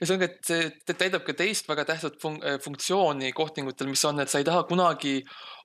[0.00, 4.04] ja see on ka, et see täidab ka teist väga tähtsat fun- funktsiooni kohtingutel, mis
[4.08, 5.18] on, et sa ei taha kunagi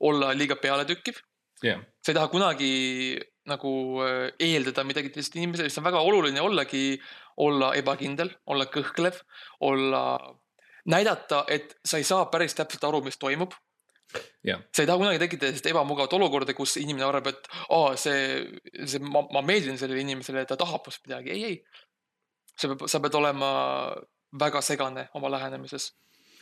[0.07, 1.21] olla liiga pealetükkiv.
[1.63, 2.71] jah, sa ei taha kunagi
[3.49, 3.71] nagu
[4.05, 6.99] äh, eeldada midagi teisest inimesest, sest on väga oluline ollagi,
[7.41, 9.17] olla ebakindel, olla kõhklev,
[9.65, 10.03] olla,
[10.91, 13.55] näidata, et sa ei saa päris täpselt aru, mis toimub.
[14.47, 18.43] jah, sa ei taha kunagi tekitada sellist ebamugavat olukorda, kus inimene arvab, et aa, see,
[18.83, 21.59] see, ma, ma meeldin sellele inimesele, ta tahab minust midagi, ei, ei.
[22.55, 23.51] sa pead, sa pead olema
[24.41, 25.91] väga segane oma lähenemises.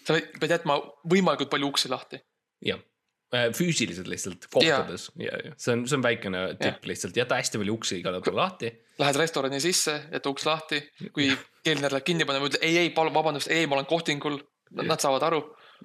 [0.05, 0.79] sa pead, jätma
[1.09, 2.21] võimalikult palju uksi lahti.
[2.65, 2.81] jah,
[3.29, 7.75] füüsiliselt lihtsalt kohtades ja, ja see on, see on väikene tipp lihtsalt, jäta hästi palju
[7.77, 8.71] uksi igal juhul lahti.
[8.99, 10.81] Lähed restorani sisse, jäta uks lahti,
[11.13, 11.29] kui
[11.65, 14.39] kelner läheb kinni panema, ütled ei, ei, palun vabandust, ei, ma olen kohtingul.
[14.69, 15.39] Nad saavad aru.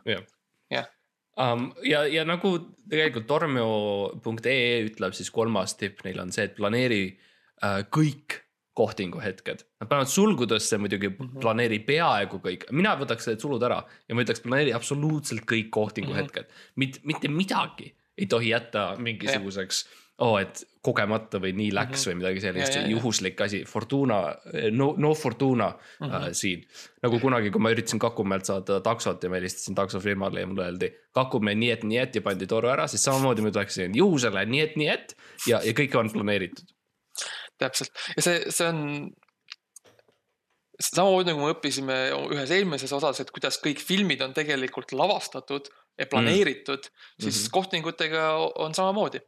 [0.04, 0.24] Jah.
[1.36, 1.72] um,.
[1.82, 2.54] ja, ja nagu
[2.90, 7.02] tegelikult tormio.ee ütleb siis kolmas tipp neil on see, et planeeri
[7.62, 8.40] uh, kõik
[8.74, 9.62] kohtingu hetked.
[9.80, 11.28] Nad panevad sulgudesse muidugi mm Mhm.
[11.36, 11.40] -hmm.
[11.40, 16.10] planeeri peaaegu kõik, mina võtaks need sulud ära ja ma ütleks planeeri absoluutselt kõik kohtingu
[16.10, 16.24] mm Mhm.
[16.24, 16.34] -hmm.
[16.34, 16.46] hetked.
[16.76, 19.84] mitte, mitte midagi ei tohi jätta mingisuguseks
[20.22, 22.10] oo, et kogemata või nii läks mm -hmm.
[22.10, 24.18] või midagi sellist juhuslik asi, Fortuna,
[24.70, 26.06] no, no Fortuna mm -hmm.
[26.06, 26.26] Mhm.
[26.26, 26.66] uh, siin.
[27.02, 30.92] nagu kunagi, kui ma üritasin Kakumäelt saada taksot ja ma helistasin taksofirmale ja mulle öeldi
[31.14, 34.60] Kakumäe nii et, nii et ja pandi toru ära, siis samamoodi ma ütleksin juhusele nii
[34.60, 36.66] et, nii et ja, ja kõik on planeeritud.
[37.58, 39.10] täpselt ja see, see on.
[40.94, 41.94] samamoodi nagu me õppisime
[42.30, 47.22] ühes eelmises osas, et kuidas kõik filmid on tegelikult lavastatud ja planeeritud mm, -hmm.
[47.22, 47.42] siis Mhm.
[47.42, 47.50] mm -hmm.
[47.50, 49.20] kohtingutega on samamoodi.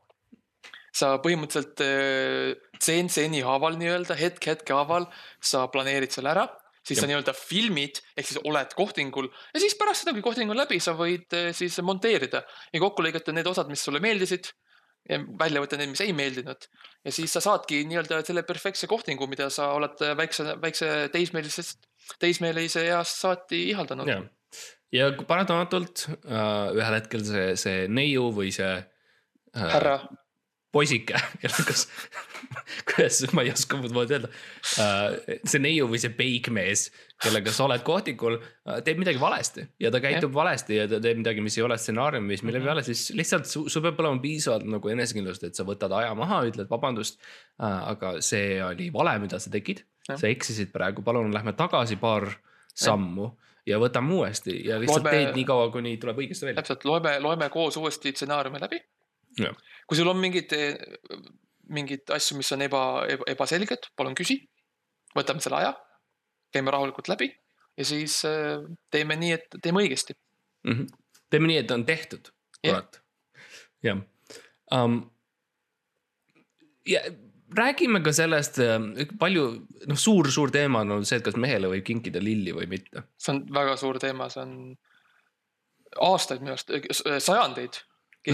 [0.97, 5.09] Sa põhimõtteliselt äh, tseen tseeni haaval nii-öelda, hetk hetke haaval,
[5.43, 6.47] sa planeerid selle ära,
[6.87, 7.13] siis sa Jah.
[7.13, 10.97] nii-öelda filmid ehk siis oled kohtingul ja siis pärast seda, kui kohting on läbi, sa
[10.99, 14.53] võid äh, siis monteerida ja kokku lõigata need osad, mis sulle meeldisid
[15.07, 16.69] ja välja võtta need, mis ei meeldinud
[17.07, 21.87] ja siis sa saadki nii-öelda selle perfektse kohtingu, mida sa oled väikse, väikse teismeelisest,
[22.23, 24.11] teismeelise east saati ihaldanud.
[24.11, 24.21] ja,
[24.95, 29.99] ja paratamatult uh, ühel hetkel see, see neiu või see uh, härra,
[30.77, 31.17] poisike,
[31.69, 31.87] kas,
[32.91, 35.17] kuidas, ma ei oska muud moodi öelda uh,.
[35.49, 36.87] see neiu või see peigmees,
[37.25, 40.37] kellega sa oled kohtikul uh,, teeb midagi valesti ja ta käitub ja.
[40.43, 42.69] valesti ja ta teeb midagi, mis ei ole stsenaariumis, mille Mhm.
[42.69, 46.43] peale siis lihtsalt sul su peab olema piisavalt nagu enesekindlust, et sa võtad aja maha,
[46.51, 47.19] ütled vabandust
[47.59, 47.89] uh,.
[47.95, 52.29] aga see oli vale, mida sa tegid, sa eksisid praegu, palun lähme tagasi paar
[52.77, 53.31] sammu
[53.67, 56.61] ja võtame uuesti ja lihtsalt Loeme- teed nii kaua, kuni tuleb õigesti välja.
[56.61, 58.83] täpselt, loeme, loeme koos uuesti stsenaariumi läbi
[59.41, 59.57] Jah..
[59.87, 60.53] Kui sul on mingid,
[61.73, 64.41] mingeid asju, mis on eba, eba, ebaselged, palun küsi.
[65.17, 65.75] võtame selle aja,
[66.53, 67.31] käime rahulikult läbi
[67.77, 70.17] ja siis äh, teeme nii, et teeme õigesti.
[70.67, 70.73] mm.
[70.73, 71.21] -hmm.
[71.31, 72.33] teeme nii, et on tehtud,
[72.65, 73.01] kurat.
[73.83, 74.03] jah
[74.73, 75.01] um,.
[76.87, 77.01] ja
[77.57, 78.59] räägime ka sellest,
[79.19, 79.45] palju,
[79.87, 83.07] noh, suur-suur teema on olnud see, et kas mehele võib kinkida lilli või mitte.
[83.19, 84.57] see on väga suur teema, see on
[86.03, 86.73] aastaid minu arust,
[87.25, 87.83] sajandeid.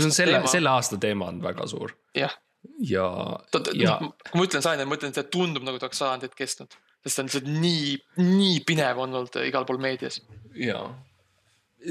[0.00, 2.34] See on selle, selle aasta teema on väga suur jah,
[2.86, 3.06] ja,
[3.74, 6.36] ja noh, kui ma ütlen sajandeid, ma ütlen, et see tundub nagu ta oleks sajandeid
[6.38, 6.76] kestnud.
[7.02, 10.20] sest see on lihtsalt nii, nii pinev olnud igal pool meedias
[10.58, 10.80] ja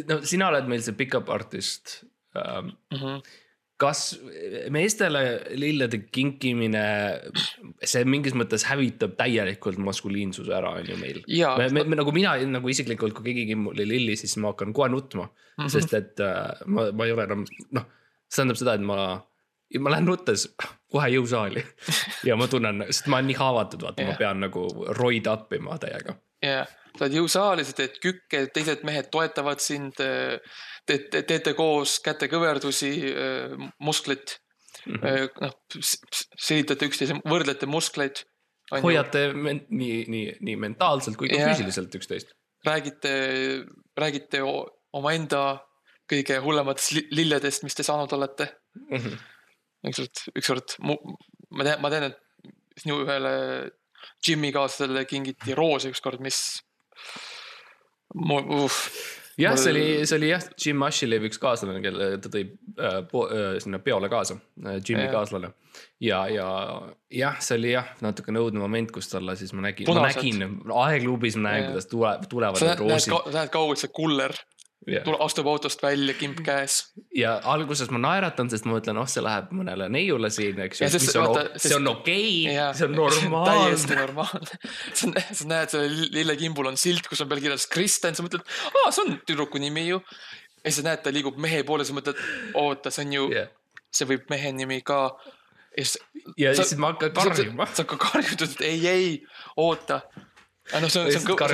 [0.08, 2.02] no sina oled meil see pickup artist
[2.38, 2.74] ähm,.
[2.94, 2.98] mm.
[2.98, 3.24] -hmm.
[3.82, 4.02] Kas
[4.74, 5.22] meestele
[5.58, 6.84] lillede kinkimine,
[7.82, 11.22] see mingis mõttes hävitab täielikult maskuliinsuse ära, on ju meil.
[11.58, 14.76] Me, me, me nagu mina nagu isiklikult, kui keegi kimb mulle lilli, siis ma hakkan
[14.78, 15.64] kohe nutma mm.
[15.64, 15.74] -hmm.
[15.74, 17.46] sest et äh, ma, ma ei ole enam,
[17.78, 17.90] noh,
[18.28, 19.00] see tähendab seda, et ma,
[19.80, 20.48] ma lähen nuttes
[20.92, 21.64] kohe jõusaali
[22.30, 24.68] ja ma tunnen, sest ma olen nii haavatud, vaata yeah., ma pean nagu
[25.00, 26.18] roid up ima täiega.
[26.46, 30.02] jah, sa oled jõusaalis, sa teed kükke, teised mehed toetavad sind.
[30.92, 32.92] teete, teete koos kätekõverdusi,
[33.80, 34.36] musklit
[34.86, 35.00] mm.
[35.00, 35.42] -hmm..
[35.48, 35.56] noh,
[36.36, 38.26] silitate üksteise, võrdlete muskleid.
[38.72, 41.50] hoiate men- nii, nii, nii mentaalselt kui ka yeah.
[41.52, 43.12] füüsiliselt üksteist räägite,
[43.98, 44.42] räägite
[44.94, 45.44] omaenda
[46.12, 48.50] kõige hullematest li- lilledest, mis te saanud olete.
[48.90, 48.98] mm.
[48.98, 49.18] -hmm.
[49.90, 51.18] ükskord, ükskord mu-
[51.50, 52.18] ma tean, ma tean, et
[52.78, 53.72] sinu ühele
[54.28, 56.62] Jimmy kaaslasele kingiti roose ükskord, mis.
[58.16, 58.72] Uh,
[59.38, 62.46] jah, Mul- see oli, see oli jah, Jim Ashlevi üks kaaslane, kelle ta tõi
[62.78, 65.14] äh, po, äh, sinna peole kaasa äh,, Jimmy yeah.
[65.14, 65.52] kaaslane.
[66.04, 66.48] ja, ja
[67.22, 70.44] jah, see oli jah, natukene õudne moment, kus talle siis ma nägin, ma nägin
[70.86, 73.32] aegluubis ma näen, kuidas tule, tulevad need roosid.
[73.38, 74.36] näed kaugelt see kuller
[74.88, 76.80] ja, tule, astub autost välja, kimp käes.
[77.16, 80.90] ja alguses ma naeratan, sest ma mõtlen, oh, see läheb mõnele neiule siin, eks ju
[80.90, 83.96] sest- mis on see on okei okay,, see on normaalne täiesti.
[84.00, 84.60] normaalne.
[84.98, 88.46] sa näed, sa näed, sellel lillekimbul on silt, kus on peal kirjas Kristen, sa mõtled,
[88.72, 90.02] aa, see on tüdruku nimi ju.
[90.62, 92.20] ja siis sa näed, ta liigub mehe poole, sa mõtled,
[92.60, 93.48] oota, see on ju, ja
[93.92, 95.04] see võib mehe nimi ka.
[95.76, 95.98] ja siis
[96.38, 97.68] ja Sa- siis ma hakkan karjuma.
[97.76, 99.08] sa ka karjud, et ei, ei,
[99.60, 100.02] oota.
[100.80, 101.48] noh, see on, see on kõva..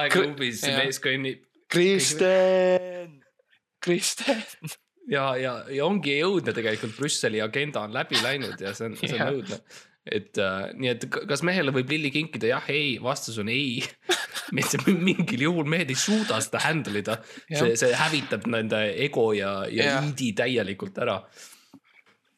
[0.00, 0.80] aegluubis Jah.
[0.82, 3.16] mees kõnnib Kristen,
[3.82, 4.44] Kristen.
[5.10, 9.18] ja, ja, ja ongi õudne tegelikult, Brüsseli agenda on läbi läinud ja see on, see
[9.18, 9.58] on õudne.
[10.06, 13.82] et äh, nii, et kas mehele võib lilli kinkida, jah, ei, vastus on ei.
[14.56, 17.16] mitte mingil juhul mehed ei suuda seda handle ida,
[17.50, 20.06] see, see hävitab nende ego ja, ja Jah.
[20.06, 21.18] iidi täielikult ära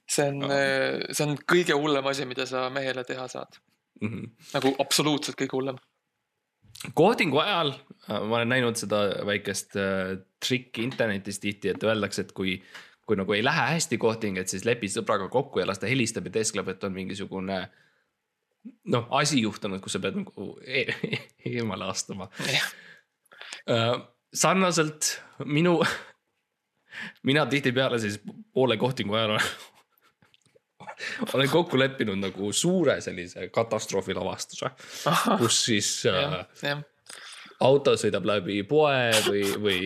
[0.08, 0.44] see on,
[1.12, 3.58] see on kõige hullem asi, mida sa mehele teha saad.
[4.00, 4.08] mm.
[4.08, 4.50] -hmm.
[4.54, 5.78] nagu absoluutselt kõige hullem.
[6.94, 12.32] koodingu ajal äh, ma olen näinud seda väikest äh, trikki internetis tihti, et öeldakse, et
[12.32, 12.62] kui,
[13.06, 16.26] kui nagu ei lähe hästi kooding, et siis lepi sõbraga kokku ja las ta helistab
[16.26, 17.68] ja teeskleb, et on mingisugune
[18.84, 20.84] noh, asi juhtunud, kus sa pead nagu e
[21.54, 22.28] eemale astuma
[23.68, 24.00] äh,.
[24.34, 25.80] sarnaselt minu,
[27.28, 28.20] mina tihtipeale siis
[28.52, 29.38] poole kohtingu ajal
[31.32, 34.70] olen, kokku leppinud nagu suure sellise katastroofi lavastuse,
[35.38, 36.82] kus siis äh, jah,
[37.64, 39.78] auto sõidab läbi poe või, või,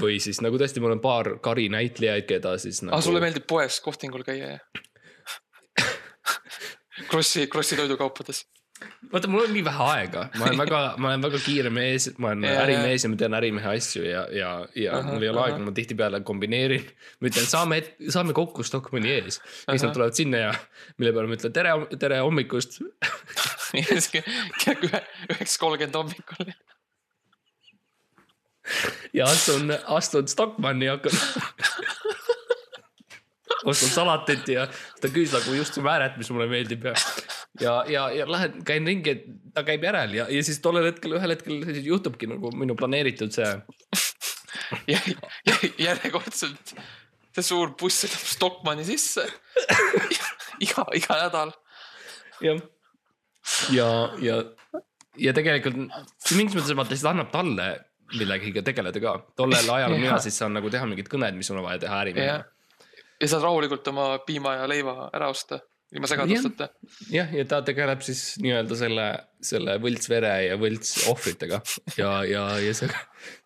[0.00, 2.96] või siis nagu tõesti, mul on paar karinäitlejaid, keda siis nagu.
[2.96, 4.84] aga sulle meeldib poes kohtingul käia, jah?
[7.10, 8.44] Krossi, Krossi toidukaupades.
[9.12, 12.32] vaata, mul on nii vähe aega, ma olen väga, ma olen väga kiire mees, ma
[12.32, 15.42] olen Jaa, ärimees ja ma tean ärimehe asju ja, ja, ja Ahah, mul ei ole
[15.42, 15.52] ahah.
[15.52, 16.90] aega, ma tihtipeale kombineerin.
[17.20, 17.80] ma ütlen, saame,
[18.16, 19.40] saame kokku Stockmanni ees.
[19.62, 20.52] siis nad tulevad sinna ja
[20.98, 22.80] mille peale ma ütlen tere, tere hommikust.
[24.64, 26.54] kell ühe, üheksa kolmkümmend hommikul.
[29.18, 31.12] ja astun, astun Stockmanni ja hakkan.
[33.64, 34.66] ostan salatit ja
[34.98, 36.94] seda küüslagu just määret, mis mulle meeldib ja,
[37.60, 41.16] ja, ja, ja lähen, käin ringi, et ta käib järel ja, ja siis tollel hetkel,
[41.18, 43.50] ühel hetkel siis juhtubki nagu minu planeeritud see
[45.86, 46.74] järjekordselt
[47.34, 49.24] see suur buss sõidab Stockmanni sisse.
[50.64, 51.54] iga, iga nädal.
[52.44, 52.60] jah.
[53.74, 53.88] ja,
[54.22, 54.38] ja,
[55.18, 55.78] ja tegelikult
[56.22, 57.68] see mingis mõttes vaata, siis annab talle
[58.14, 59.14] millegagi tegeleda ka.
[59.38, 62.90] tollel ajal mina siis saan nagu teha mingid kõned, mis on vaja teha ärimehena jah.
[63.22, 65.62] ja saad rahulikult oma piima ja leiva ära osta
[65.94, 66.68] ilma segadusteta.
[67.12, 69.06] jah, ja ta tegeleb siis nii-öelda selle,
[69.44, 71.60] selle võltsvere ja võltsohvritega
[72.00, 72.90] ja, ja, ja see,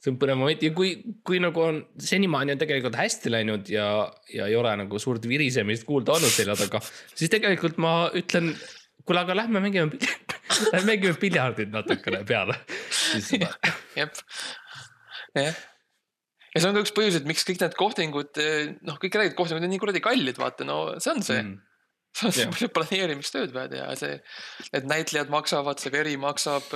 [0.00, 0.94] see on põnev moment ja kui,
[1.26, 3.88] kui nagu on senimaani on tegelikult hästi läinud ja,
[4.32, 6.80] ja ei ole nagu suurt virisemist kuulda olnud selja taga,
[7.12, 8.54] siis tegelikult ma ütlen,
[9.04, 10.00] kuule, aga lähme mängime,
[10.72, 12.56] lähme mängime piljardit natukene peale.
[13.98, 14.24] jep,
[15.36, 15.62] jah.
[16.54, 18.44] ja see on ka üks põhjus, et miks kõik need kohtingud,
[18.88, 21.64] noh, kõik räägivad, kohtingud on nii kuradi kallid, vaata, no see on see mm..
[22.18, 22.52] See on Jah.
[22.54, 24.20] palju planeerimistööd vaja teha, see,
[24.74, 26.70] need näitlejad maksavad, see veri maksab,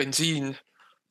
[0.00, 0.52] bensiin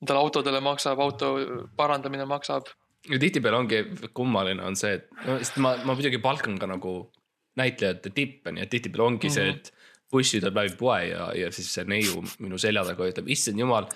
[0.02, 1.34] nendele autodele maksab, auto
[1.78, 2.70] parandamine maksab.
[3.10, 3.82] ja tihtipeale ongi
[4.14, 6.96] kummaline on see, et no sest ma, ma muidugi palkan ka nagu
[7.58, 9.34] näitlejate tippe, nii et tihtipeale ongi mm -hmm.
[9.34, 9.72] see, et
[10.12, 13.88] bussi tuleb läbi poe ja, ja siis see neiu minu selja taga ütleb, issand jumal.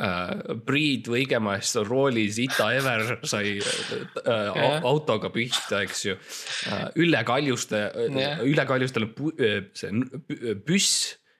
[0.00, 4.78] Äh, Priit Võigemast on roolis, Ita Ever sai äh, Jah.
[4.86, 6.86] autoga pihta, eks ju äh,.
[7.00, 8.38] Ülle Kaljuste Jah.
[8.38, 9.92] äh,, Ülle Kaljustel on pu- äh, see
[10.66, 10.92] püss,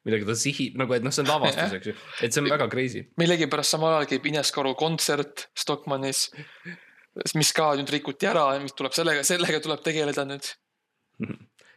[0.04, 1.94] millega ta sihib nagu, et noh, see on lavastus, eks ju,
[2.26, 3.06] et see on väga crazy.
[3.20, 6.26] millegipärast samal ajal käib Ines Karu kontsert Stockmannis,
[7.38, 10.50] mis ka nüüd rikuti ära ja mis tuleb sellega, sellega tuleb tegeleda nüüd.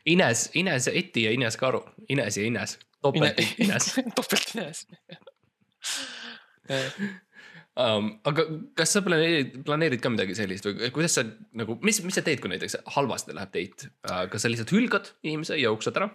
[0.08, 3.94] Ines, Ines Eti ja Ines Karu, Ines ja Ines, topelt Ines.
[4.18, 4.86] topelt Ines.
[6.70, 8.10] Um.
[8.30, 11.26] aga kas sa planeerid, planeerid ka midagi sellist või kuidas sa
[11.58, 15.14] nagu, mis, mis sa teed, kui näiteks halvasti läheb date uh,, kas sa lihtsalt hülgad
[15.28, 16.10] inimese ja jooksed ära?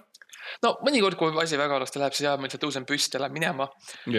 [0.65, 3.37] no mõnikord, kui asi väga halvasti läheb, siis jah, ma lihtsalt tõusen püsti ja lähen
[3.37, 3.69] minema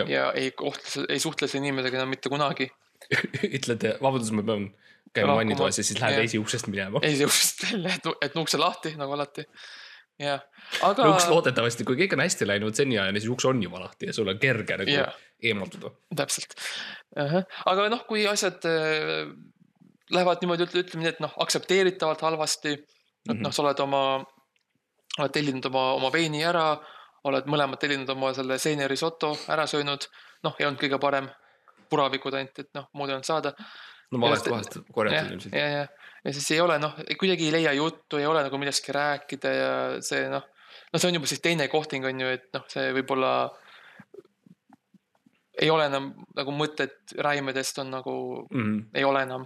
[0.10, 2.69] ja ei kohtle, ei suhtle selle inimesega enam mitte kunagi.
[3.58, 4.69] ütled, vabandust, ma pean
[5.13, 5.39] käima Lahkuma.
[5.41, 7.02] vannitoas ja siis lähed esiuksest minema.
[7.06, 9.46] ei jõudnud välja, et, et ukse lahti nagu alati.
[10.19, 10.41] jah,
[10.86, 14.13] aga uks loodetavasti, kui kõik on hästi läinud seniajani, siis uks on juba lahti ja
[14.13, 15.15] sul on kerge nagu Jah.
[15.41, 15.91] eemalduda.
[16.15, 16.56] täpselt.
[17.65, 19.32] aga noh, kui asjad äh,
[20.13, 22.73] lähevad niimoodi, ütleme nii, et noh, aktsepteeritavalt halvasti.
[22.73, 22.89] et
[23.36, 23.41] Mhm.
[23.45, 24.26] noh, sa oled oma,
[25.19, 26.78] oled tellinud oma, oma veini ära,
[27.23, 30.08] oled mõlemad tellinud oma selle seeniorisoto ära söönud.
[30.43, 31.30] noh, ei olnud kõige parem,
[31.89, 33.54] puravikud ainult, et noh, muud ei olnud saada.
[34.12, 35.54] no valest kohast korjatud ilmselt.
[35.54, 35.88] ja, ja, ja
[36.32, 40.30] siis ei ole noh, kuidagi ei leia juttu, ei ole nagu millestki rääkida ja see
[40.32, 40.46] noh,
[40.94, 43.34] no see on juba siis teine kohting on ju, et noh, see võib-olla
[45.62, 48.14] ei ole enam nagu mõtet räimedest on nagu,
[48.52, 48.80] Mhm.
[48.96, 49.46] ei ole enam.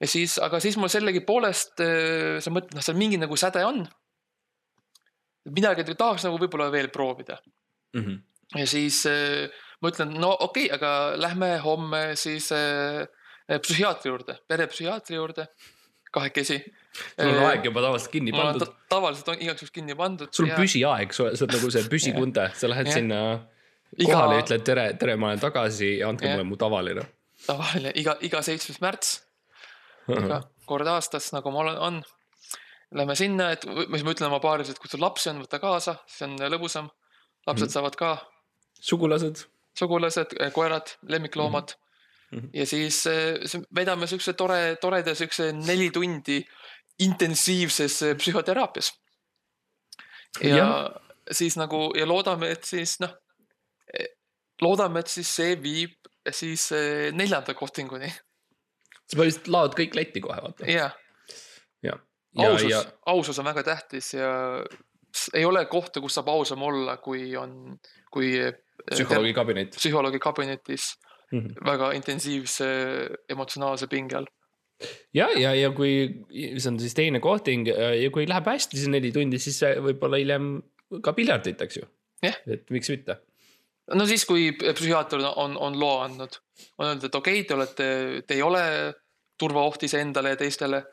[0.00, 1.78] ja siis, aga siis mul sellegipoolest,
[2.42, 3.84] sa mõtled, noh, seal mingi nagu säde on.
[5.44, 7.36] midagi tahaks nagu võib-olla veel proovida
[7.94, 8.16] Mhm.
[8.56, 9.50] ja siis äh,
[9.82, 13.04] ma ütlen, no okei okay,, aga lähme homme siis äh,
[13.60, 15.46] psühhiaatri juurde, perepsühhiaatri juurde,
[16.14, 16.60] kahekesi.
[17.18, 18.72] sul on aeg juba tavaliselt kinni pandud ta,.
[18.94, 20.30] tavaliselt on igaks juhuks kinni pandud.
[20.32, 22.94] sul on püsiaeg, sa oled nagu see püsikunde, sa lähed Jah.
[23.00, 23.20] sinna
[23.98, 26.34] Iga- kohale ja ütled tere, tere, ma olen tagasi ja andke Jah.
[26.38, 27.04] mulle mu tavaline.
[27.46, 29.16] tavaline iga, iga seitsmes märts,
[30.10, 32.02] iga kord aastas, nagu mul on, on.
[32.94, 35.96] Lähme sinna, et siis ma ütlen oma paaris, et kui sul lapsi on, võta kaasa,
[36.06, 36.88] siis on lõbusam.
[37.46, 37.72] lapsed Mhm.
[37.74, 38.10] saavad ka
[38.80, 39.42] sugulased.
[39.74, 41.83] sugulased, koerad, lemmikloomad mm.
[42.34, 42.50] Mhm.
[42.52, 43.38] ja siis eh,
[43.74, 46.40] vedame siukse tore, toreda siukse neli tundi
[47.04, 48.92] intensiivses eh, psühhoteraapias.
[50.42, 50.88] ja Jah.
[51.30, 53.14] siis nagu ja loodame, et siis noh,
[54.62, 55.94] loodame, et siis see viib
[56.32, 60.66] siis eh, neljanda kohtinguni sa põhimõtteliselt laod kõik letti kohe, vaata.
[60.70, 60.90] ja
[61.84, 61.96] ja,
[62.34, 64.30] ja, ausus ja, ausus on väga tähtis ja
[65.34, 67.76] ei ole kohta, kus saab ausam olla, kui on,
[68.12, 68.54] kui eh,
[68.90, 69.76] psühholoogi kabinet.
[69.78, 70.94] psühholoogi kabinetis
[71.34, 71.58] Mhm.
[71.66, 72.66] väga intensiivse
[73.28, 74.26] emotsionaalse pinge all.
[75.14, 75.92] ja, ja, ja kui
[76.30, 80.56] see on siis teine kohting ja kui läheb hästi see neli tundi, siis võib-olla hiljem
[81.02, 81.86] ka piljardit, eks ju.
[82.24, 82.36] Jah.
[82.46, 83.18] et miks mitte.
[83.94, 86.38] no siis, kui psühhiaater on- on, loa andnud,
[86.78, 87.88] on öeldud, et okei okay,, te olete,
[88.26, 88.62] te ei ole
[89.38, 90.84] turvaoht iseendale ja teistele.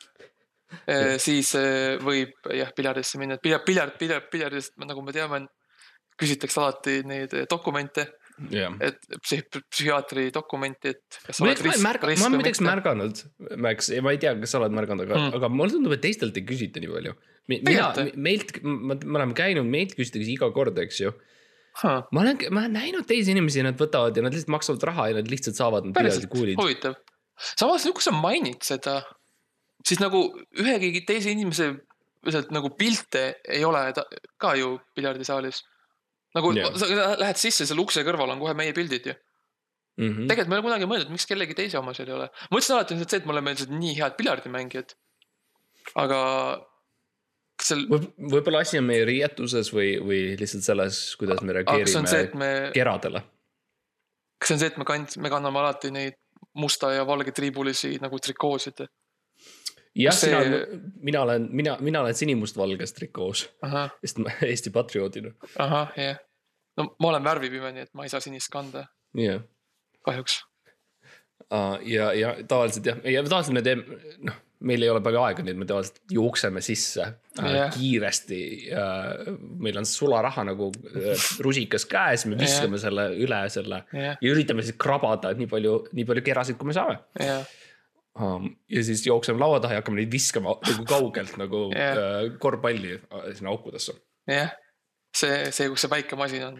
[1.19, 5.41] siis eh, võib jah, piljardisse minna, et piljard, piljard, piljard, piljardist, nagu me teame,
[6.21, 8.05] küsitakse alati neid dokumente,
[8.51, 8.75] jah.
[8.81, 13.21] et psüh-, psühhiaatri dokumenti, et kas sa ma märganud, risk ma olen muideks märganud,
[13.65, 15.35] Max, ma ei tea, kas sa oled märganud, aga Mm.
[15.37, 17.13] aga mulle tundub, et teistelt ei küsita nii palju.
[17.51, 21.13] mina meilt, me oleme käinud, meilt küsitakse iga kord, eks ju.
[21.81, 25.07] Huh, ma olen, ma olen näinud teisi inimesi, nad võtavad ja nad lihtsalt maksavad raha
[25.11, 26.95] ja nad lihtsalt saavad päriselt huvitav.
[27.55, 29.01] samas kui sa mainid seda,
[29.87, 30.25] siis nagu
[30.59, 31.71] ühegi teise inimese
[32.29, 34.05] sealt nagu pilte ei ole ta,
[34.41, 35.63] ka ju piljardisaalis.
[36.37, 36.71] Nagu Jah.
[36.79, 36.87] sa
[37.19, 39.15] lähed sisse, seal ukse kõrval on kohe meie pildid ju.
[39.99, 40.27] Mm -hmm.
[40.31, 42.27] tegelikult ma ei ole kunagi mõelnud, miks kellegi teise oma seal ei ole.
[42.31, 44.95] ma mõtlesin alati lihtsalt see, et me oleme lihtsalt nii head piljardimängijad.
[45.95, 46.19] aga
[47.59, 51.91] kas seal, võib, võib-olla asi on meie riietuses või, või lihtsalt selles, kuidas me kas
[51.91, 53.23] see on see, et reageerime me, keradele.
[54.39, 56.17] kas see on see, et me kand-, me kanname alati neid
[56.57, 58.85] musta ja valge triibulisi nagu trikoosid?
[59.95, 63.47] jah, see- sina, mina olen, mina, mina olen sinimustvalges trikoos,
[64.03, 65.33] sest ma Eesti patrioodina.
[65.59, 66.21] ahah, jah.
[66.77, 69.41] no ma olen värvipime, nii et ma ei saa sinist kanda, jah
[70.05, 70.39] kahjuks
[71.85, 75.55] ja, ja tavaliselt jah, ja tavaliselt me teeme, noh, meil ei ole palju aega, nii
[75.55, 77.71] et me tavaliselt jookseme sisse äh, Jah.
[77.73, 78.41] kiiresti
[78.77, 79.31] äh,.
[79.61, 84.65] meil on sularaha nagu äh, rusikas käes, me viskame selle üle selle jah, ja üritame
[84.65, 87.43] siis krabada nii palju, nii palju kerasid, kui me saame jah,
[88.19, 88.49] um,.
[88.69, 91.97] ja siis jookseme laua taha ja hakkame neid viskama nagu kaugelt nagu Jah.
[91.97, 93.95] uh, korvpalli äh, sinna aukudesse.
[94.27, 94.51] jah.
[95.15, 96.59] see, see, kus see väike masin on.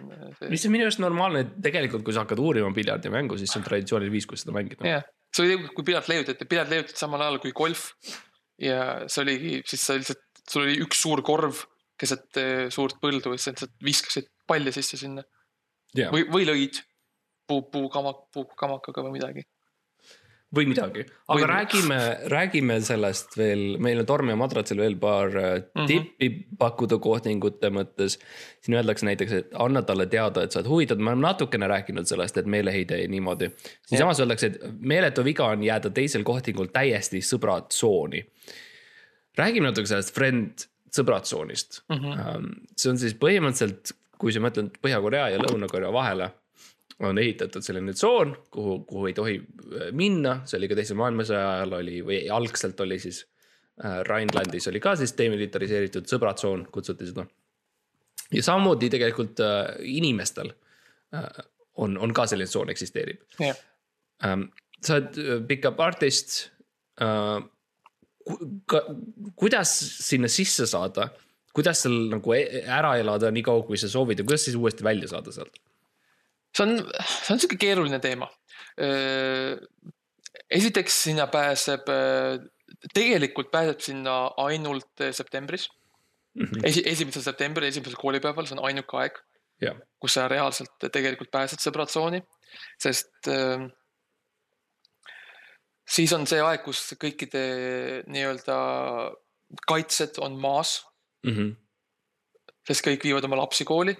[0.51, 3.67] mis on minu arust normaalne, et tegelikult, kui sa hakkad uurima piljardimängu, siis see on
[3.67, 4.87] traditsiooniline viis, kuidas seda mängida.
[4.87, 7.91] jah, see oli, kui piljard leiutati, piljard leiutati samal ajal kui golf.
[8.61, 11.65] ja see oligi, siis sa lihtsalt, sul oli üks suur korv
[12.01, 15.23] keset eh, suurt põldu ja sa lihtsalt viskasid palli sisse sinna
[15.97, 16.81] jah, või, või lõid.
[17.47, 19.43] puu, puukamak, puukamakaga või midagi.
[20.55, 21.97] Või midagi, aga Või- räägime,
[22.31, 25.61] räägime sellest veel, meil on Tormi ja Madratsil veel paar mm.
[25.75, 25.87] -hmm.
[25.87, 26.29] tippi
[26.59, 28.17] pakkuda kohtingute mõttes.
[28.61, 32.05] siin öeldakse näiteks, et anna talle teada, et sa oled huvitatud, me oleme natukene rääkinud
[32.05, 33.51] sellest, et meeleheide niimoodi.
[33.87, 38.25] siinsamas öeldakse, et meeletu viga on jääda teisel kohtingul täiesti sõbratsooni.
[39.37, 41.95] räägime natuke sellest friend sõbratsoonist mm.
[41.95, 42.53] -hmm.
[42.77, 46.31] see on siis põhimõtteliselt, kui sa mõtled Põhja-Korea ja Lõuna-Korea vahele
[47.07, 51.43] on ehitatud selline tsoon, kuhu, kuhu ei tohi äh, minna, see oli ka teise maailmasõja
[51.57, 53.23] ajal oli või algselt oli siis
[53.83, 57.25] äh, Rhinelandis oli ka siis demilitariseeritud sõbratsoon, kutsuti seda.
[58.31, 60.53] ja samamoodi tegelikult äh, inimestel
[61.15, 61.29] äh,
[61.81, 63.57] on, on ka selline tsoon eksisteerib jah,
[64.27, 64.49] ähm,.
[64.81, 66.51] sa oled äh, pickup artist
[67.01, 67.41] äh,.
[69.35, 69.73] kuidas
[70.05, 71.09] sinna sisse saada,
[71.57, 74.85] kuidas seal nagu e- ära elada nii kaua, kui sa soovid ja kuidas siis uuesti
[74.85, 75.57] välja saada sealt?
[76.55, 78.27] See on, see on sihuke keeruline teema.
[80.51, 81.87] esiteks sinna pääseb,
[82.95, 85.69] tegelikult pääseb sinna ainult septembris.
[86.63, 89.17] esi, esimesel septembril, esimesel koolipäeval, see on ainuke aeg,
[89.61, 92.21] jah, kus sa reaalselt tegelikult pääsed sõbratsooni,
[92.79, 93.65] sest äh,
[95.87, 97.41] siis on see aeg, kus kõikide
[98.07, 98.55] nii-öelda
[99.67, 100.79] kaitsed on maas,
[101.27, 101.51] Mhm.
[102.65, 103.93] sest kõik viivad oma lapsi kooli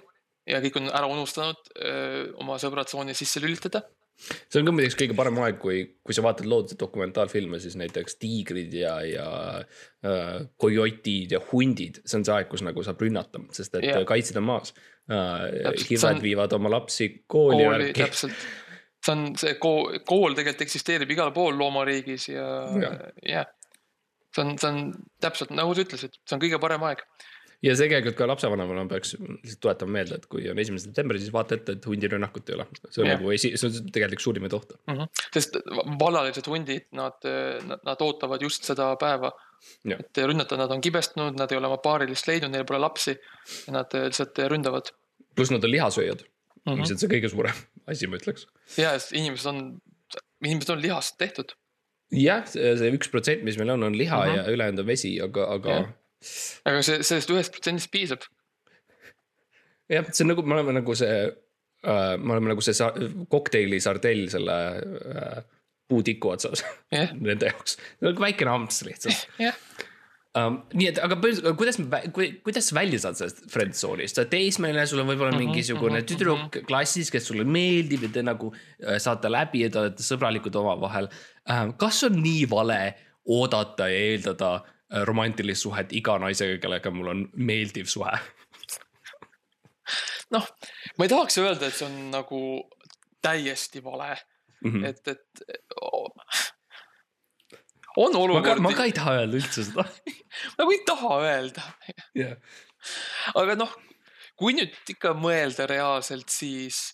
[0.48, 3.82] ja kõik on ära unustanud öö, oma sõbratsooni sisse lülitada.
[4.22, 8.18] see on ka muideks kõige parem aeg, kui, kui sa vaatad looduse dokumentaalfilme, siis näiteks
[8.22, 9.28] tiigrid ja, ja
[9.58, 14.04] äh, kojotid ja hundid, see on see aeg, kus nagu saab rünnata, sest et yeah.
[14.08, 14.74] kaitsjad on maas
[15.10, 15.48] äh,.
[15.88, 18.44] Hirved on- viivad oma lapsi kooli, kooli täpselt,
[19.02, 22.46] see on see kool, kool tegelikult eksisteerib igal pool loomariigis ja
[22.82, 23.00] Jah.
[23.26, 23.50] jah.
[24.34, 27.02] see on, see on täpselt nagu sa ütlesid, see on kõige parem aeg.
[27.62, 31.32] Ja see tegelikult ka lapsevanemana peaks lihtsalt tuletama meelde, et kui on esimene september, siis
[31.34, 32.66] vaata ette, et hundirünnakut ei ole.
[32.88, 33.20] see on yeah.
[33.20, 34.80] nagu esi, see on tegelikult suurimaid ohte.
[35.34, 35.60] sest
[36.00, 37.30] vallalised hundid, nad,
[37.72, 39.32] nad ootavad just seda päeva.
[39.86, 43.76] Et rünnata, nad on kibestunud, nad ei ole oma paarilist leidnud, neil pole lapsi ja
[43.76, 44.90] nad lihtsalt ründavad.
[45.38, 46.24] pluss nad on lihasööjad
[46.66, 46.72] mm.
[46.72, 46.80] -hmm.
[46.80, 48.46] mis on see kõige suurem asi, ma ütleks.
[48.76, 49.64] ja, sest inimesed on,
[50.44, 51.54] inimesed on lihast tehtud.
[52.12, 54.30] jah, see üks protsent, mis meil on, on liha mm.
[54.30, 54.36] -hmm.
[54.36, 55.90] ja ülejäänud on vesi, aga, aga Jah.
[56.68, 58.24] Aga see, sellest ühest protsendist piisab.
[59.92, 62.92] jah, see on nagu, me oleme nagu see äh,, me oleme nagu see sa-
[63.32, 64.58] kokteili sardell selle
[65.14, 65.40] äh,
[65.90, 66.62] puutiku otsas
[66.92, 69.58] jah, nende jaoks, nagu väikene amps lihtsalt jah,
[70.38, 70.60] um,.
[70.72, 71.76] nii et, aga kuidas,
[72.46, 75.98] kuidas sa välja saad sellest friend zone'ist, sa oled teismeline, sul on võib-olla Mhm, mingisugune
[76.00, 80.06] mhm, tüdruk klassis, kes sulle meeldib ja te nagu äh, saate läbi ja te olete
[80.06, 81.74] sõbralikud omavahel um,.
[81.82, 82.80] kas on nii vale
[83.28, 84.54] oodata ja eeldada
[85.08, 88.12] romantilist suhet iga naisega, kellega mul on meeldiv suhe?
[90.32, 90.46] noh,
[90.98, 92.42] ma ei tahaks öelda, et see on nagu
[93.22, 94.14] täiesti vale,
[94.62, 94.84] Mhm.
[94.86, 95.42] et, et
[95.82, 96.08] o-
[97.96, 99.84] on ma ka, olukord, ma ka ei taha öelda üldse seda.
[100.58, 101.64] nagu ei taha öelda,
[102.16, 102.36] jah,
[103.42, 103.72] aga noh,
[104.38, 106.92] kui nüüd ikka mõelda reaalselt, siis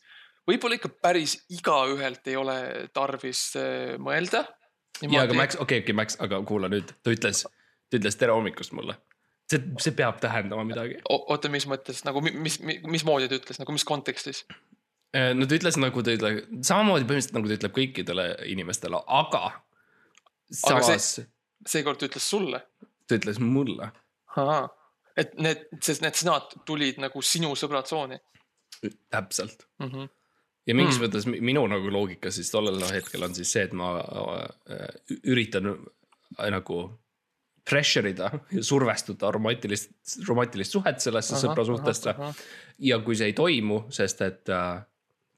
[0.49, 2.57] võib-olla ikka päris igaühelt ei ole
[2.96, 4.46] tarvis äh, mõelda.
[5.05, 7.44] ja aga Max, okei, okei Max, aga kuula nüüd, ta ütles,
[7.91, 8.97] ta ütles tere hommikust mulle.
[9.51, 10.99] see, see peab tähendama midagi.
[11.09, 14.45] oota, mis mõttes nagu, mis, mis, mismoodi ta ütles, nagu mis kontekstis?
[15.34, 19.45] no ta ütles nagu ta ütleb, samamoodi põhimõtteliselt nagu ta ütleb kõikidele inimestele, aga.
[19.49, 21.09] Aga see- samas
[21.66, 22.61] seekord ta ütles sulle.
[23.09, 23.91] ta ütles mulle,
[25.16, 28.18] et need, sest need sõnad tulid nagu sinu sõbratsooni
[29.11, 29.64] täpselt.
[29.80, 29.86] mm.
[29.91, 30.09] -hmm.
[30.66, 31.05] ja mingis Hmm.
[31.07, 35.66] mõttes mi- minu nagu loogika siis tollel hetkel on siis see, et ma äh, üritan
[36.39, 36.99] äh, nagu
[37.68, 39.92] pressure ida ja survestada romantilist,
[40.28, 42.14] romantilist suhet sellesse sõprasuhtesse.
[42.90, 44.78] ja kui see ei toimu, sest et äh,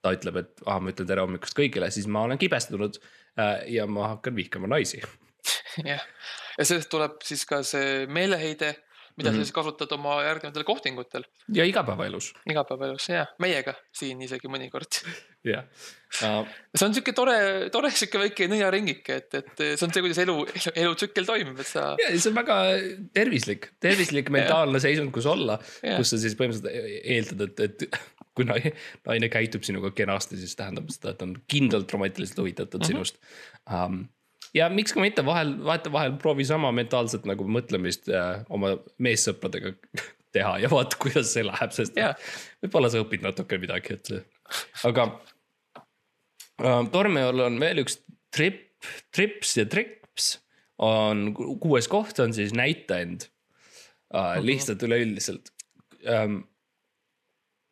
[0.01, 3.87] ta ütleb, et ah, ma ütlen tere hommikust kõigile, siis ma olen kibestunud äh, ja
[3.91, 5.03] ma hakkan vihkama naisi.
[5.91, 6.05] jah,
[6.59, 8.75] ja sellest tuleb siis ka see meeleheide,
[9.21, 9.41] mida mm Mhm.
[9.41, 9.45] -hmm.
[9.45, 15.01] sa siis kasutad oma järgnevatel kohtingutel ja igapäevaelus, igapäevaelus ja meiega siin isegi mõnikord.
[15.53, 15.65] jah
[16.25, 16.47] uh.
[16.77, 17.37] see on sihuke tore,
[17.73, 20.37] tore sihuke väike nõiaringike, et, et see on see, kuidas elu,
[20.75, 22.57] elutsükkel toimib, et sa ja see on väga
[23.15, 25.97] tervislik, tervislik mentaalne seisund, kus olla, Jah.
[26.01, 28.01] kus sa siis põhimõtteliselt eeldad, et, et
[28.37, 28.73] kui naine,
[29.07, 32.97] naine käitub sinuga kenasti, siis tähendab seda, et on kindlalt romantiliselt huvitatud mm Mhm.
[33.01, 33.05] -hmm.
[33.11, 33.21] sinust
[33.71, 34.09] um,.
[34.55, 39.75] Ja miks ka mitte vahel, vahetevahel proovi sama mentaalset nagu mõtlemist äh, oma meessõpradega
[40.35, 42.15] teha ja vaata, kuidas see läheb, sest Jah.
[42.63, 44.13] võib-olla sa õpid natuke midagi, et
[44.89, 45.09] aga
[45.77, 48.01] äh, Tormeol on veel üks
[48.35, 48.69] trip,
[49.15, 50.37] trips ja trips
[50.81, 53.29] on ku- kuues koht on siis näitaend
[54.15, 54.39] uh,.
[54.43, 55.53] lihtsalt üleüldiselt
[56.07, 56.41] um,.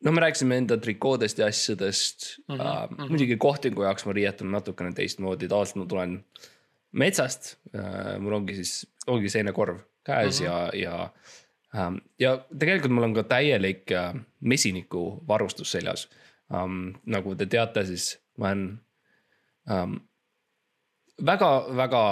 [0.05, 2.55] no me rääkisime enda trikoodest ja asjadest mm.
[2.55, 3.09] -hmm, uh, mhm.
[3.09, 6.19] muidugi kohtingu jaoks ma riietun natukene teistmoodi, tavaliselt ma tulen
[6.93, 8.17] metsast uh,.
[8.21, 10.51] mul ongi siis, ongi seenekorv käes mm -hmm.
[10.51, 10.71] ja,
[11.75, 12.01] ja um,.
[12.19, 16.09] ja tegelikult mul on ka täielik uh, mesiniku varustus seljas
[16.51, 16.95] um,.
[17.07, 18.81] nagu te teate, siis ma olen
[19.71, 20.01] um,
[21.27, 22.05] väga, väga,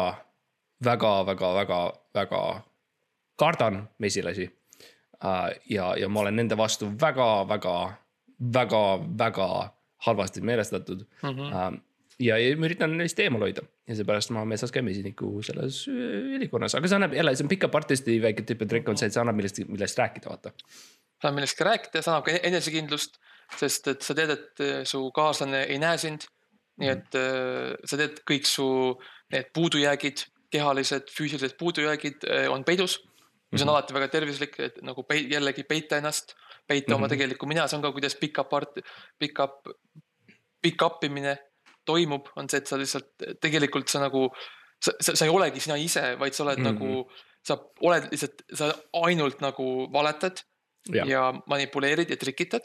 [0.85, 2.62] väga, väga, väga, väga
[3.37, 4.51] kardan mesilasi
[5.24, 5.51] uh,.
[5.70, 7.95] ja, ja ma olen nende vastu väga, väga,
[8.53, 8.85] väga,
[9.18, 11.29] väga halvasti meelestatud mm.
[11.29, 11.81] -hmm.
[12.18, 16.74] ja, ja ma üritan neist eemal hoida ja seepärast ma metsas käin mesiniku selles ülikonnas,
[16.74, 19.14] aga see annab jälle, see on pika partisti väike tüüp, et trikk on see, et
[19.14, 20.53] see annab millestki, millest rääkida, vaata.
[21.22, 23.20] saab millestki rääkida, see annab ka enesekindlust,
[23.61, 26.26] sest et sa tead, et eh, su kaaslane ei näe sind.
[26.76, 28.66] nii et äh, sa tead, kõik su
[29.32, 32.99] need puudujäägid, kehalised, füüsilised puudujäägid äh, on peidus.
[33.53, 33.74] mis on Mhm.
[33.76, 36.34] alati väga tervislik, et nagu pei, jällegi peita ennast,
[36.66, 36.97] peita mm -hmm.
[36.97, 37.11] oma Mhm.
[37.14, 38.68] tegelikku mina, see on ka, kuidas pick-up part,
[39.18, 39.62] pick-up,
[40.62, 41.39] pick-up imine
[41.87, 44.26] toimub, on see, et sa lihtsalt tegelikult sa nagu,
[44.82, 46.76] sa, sa, sa ei olegi sina ise, vaid sa oled mm Mhm.
[46.76, 46.91] -hmm.
[46.91, 47.11] nagu,
[47.47, 48.72] sa oled lihtsalt, sa
[49.07, 50.43] ainult nagu valetad
[50.95, 51.03] Ja.
[51.05, 52.62] ja, manipuleerid ja trikitad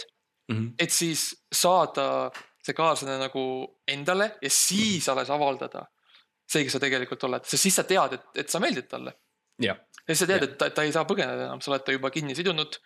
[0.51, 0.73] Mm -hmm.
[0.79, 1.21] et siis
[1.53, 2.31] saada
[2.65, 3.41] see kaaslane nagu
[3.87, 5.85] endale ja siis alles avaldada
[6.51, 9.13] see, kes sa tegelikult oled, sest siis sa tead, et, et sa meeldid talle.
[10.07, 12.09] ja siis sa tead, et ta, ta ei saa põgeneda enam, sa oled ta juba
[12.11, 12.77] kinni sidunud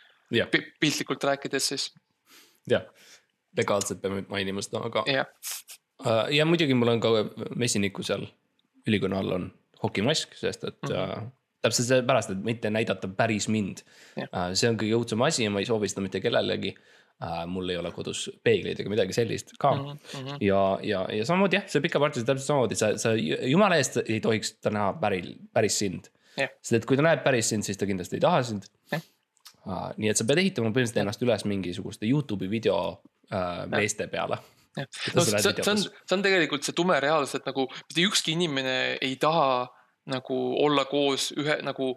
[0.80, 1.94] piltlikult rääkides siis,
[2.70, 2.84] jah.
[3.58, 5.04] legaalselt peame mainima seda, aga
[6.32, 7.14] ja muidugi mul on ka
[7.56, 8.28] mesiniku seal
[8.88, 9.48] ülikonna all on
[9.84, 10.96] hokimask, sest et mm.
[10.96, 11.32] -hmm.
[11.62, 13.82] täpselt sellepärast, et mitte näidata päris mind
[14.18, 14.30] Jah.
[14.30, 14.54] uh,.
[14.54, 16.76] see on kõige õudsem asi ja ma ei soovi seda mitte kellelegi
[17.48, 19.86] mul ei ole kodus peegleid ega midagi sellist ka mm.
[19.86, 20.38] Mm -hmm.
[20.42, 24.20] ja, ja, ja samamoodi jah, see pika partis täpselt samamoodi, sa, sa jumala eest ei
[24.20, 26.12] tohiks ta näha päril, päris sind.
[26.38, 26.50] Jah.
[26.62, 29.94] sest et kui ta näeb päris sind, siis ta kindlasti ei taha sind uh,.
[29.98, 34.38] nii et sa pead ehitama põhimõtteliselt ennast üles mingisuguste Youtube'i video uh, meeste peale.
[34.76, 38.36] Jah, no see, see on, see on tegelikult see tume reaalsus, et nagu mitte ükski
[38.36, 39.66] inimene ei taha
[40.12, 41.96] nagu olla koos ühe nagu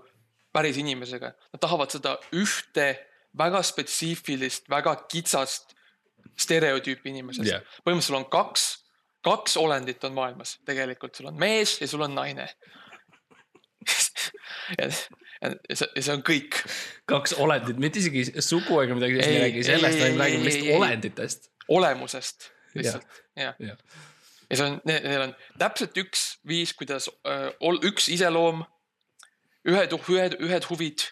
[0.55, 1.33] päris inimesega.
[1.53, 2.95] Nad tahavad seda ühte
[3.39, 5.75] väga spetsiifilist, väga kitsast
[6.39, 7.65] stereotüüpi inimesest Jah.
[7.85, 8.67] põhimõtteliselt sul on kaks,
[9.27, 12.47] kaks olendit on maailmas tegelikult, sul on mees ja sul on naine
[14.79, 16.61] ja, ja, ja see, on kõik.
[17.11, 20.49] kaks olendit, mitte isegi sugu ega midagi sellist, me ei räägi sellest, vaid me räägime
[20.49, 21.51] lihtsalt olenditest.
[21.79, 22.51] olemusest
[22.81, 23.59] lihtsalt, jah.
[23.59, 23.77] ja
[24.57, 28.65] see on, neil on täpselt üks viis, kuidas öö, ol- üks iseloom,
[29.69, 31.05] ühed, ühed, ühed huvid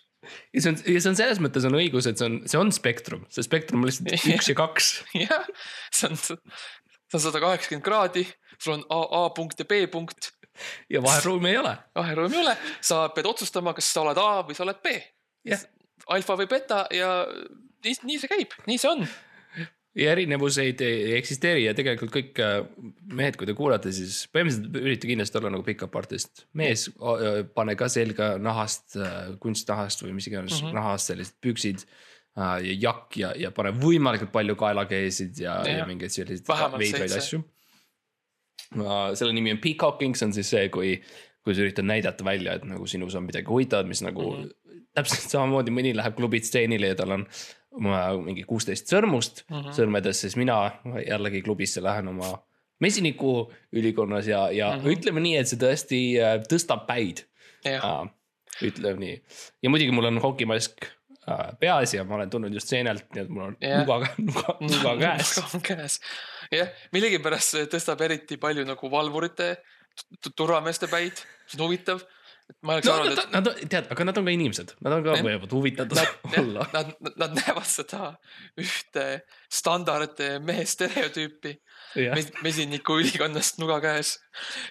[0.55, 2.73] ja see on, ja see on selles mõttes on õigus, et see on, see on
[2.75, 4.89] spektrum, see spektrum on lihtsalt üks ja kaks.
[5.27, 5.47] jah,
[5.95, 8.25] see on, see on sada kaheksakümmend kraadi,
[8.59, 10.33] sul on A, A punkt ja B punkt,
[10.93, 11.77] ja vaheruumi ei ole.
[11.95, 14.97] vaheruumi ei ole, sa pead otsustama, kas sa oled A või sa oled B.
[15.47, 15.63] Jah.
[16.11, 17.11] alfa või beta ja
[17.85, 19.05] nii, nii see käib, nii see on.
[19.97, 22.59] Ja erinevuseid ei, ei eksisteeri ja tegelikult kõik äh,
[23.17, 26.45] mehed, kui te kuulate, siis põhimõtteliselt üritage kindlasti olla nagu pickup artist.
[26.59, 26.89] mees,
[27.57, 28.99] pane ka selga nahast,
[29.43, 30.69] kunstnahast või mis iganes mm.
[30.69, 30.77] -hmm.
[30.77, 35.89] nahast sellised püksid äh, ja jakk ja, ja pane võimalikult palju kaelakeesid ja, ja, ja
[35.89, 37.43] mingeid selliseid veidraid asju.
[39.15, 40.97] selle nimi on peacocking, see on siis see, kui,
[41.45, 44.43] kui sa üritad näidata välja, et nagu sinus on midagi huvitavat, mis nagu mm.
[44.45, 44.83] -hmm.
[44.93, 47.27] täpselt samamoodi mõni läheb klubitseenile ja tal on
[47.77, 49.57] oma mingi kuusteist sõrmust mm.
[49.57, 49.77] -hmm.
[49.77, 50.59] sõrmedes, siis mina
[51.07, 52.35] jällegi klubisse lähen oma
[52.81, 54.83] mesiniku ülikonnas ja, ja mm.
[54.83, 54.99] -hmm.
[54.99, 57.27] ütleme nii, et see tõesti äh, tõstab päid
[57.67, 58.07] uh,.
[58.65, 59.17] ütleme nii
[59.63, 60.89] ja muidugi mul on hokimask
[61.27, 63.83] uh, peas ja ma olen tulnud just seenelt, nii et mul on Jah.
[63.83, 65.33] nuga, nuga, nuga käes.
[65.41, 66.01] nuga käes.
[66.53, 69.57] jah, millegipärast see tõstab eriti palju nagu valvurite,
[70.37, 72.05] turvameeste päid, see on huvitav.
[72.63, 75.05] Ma oleks no arvanud, nad, et nad, tead, aga nad on ka inimesed, nad on
[75.07, 76.01] ka võivad huvitatud
[76.43, 76.67] olla.
[76.77, 78.13] nad, nad näevad seda
[78.63, 79.07] ühte
[79.53, 81.57] standard mehe stereotüüpi
[82.15, 84.15] mes, mesiniku ülikonnast nuga käes,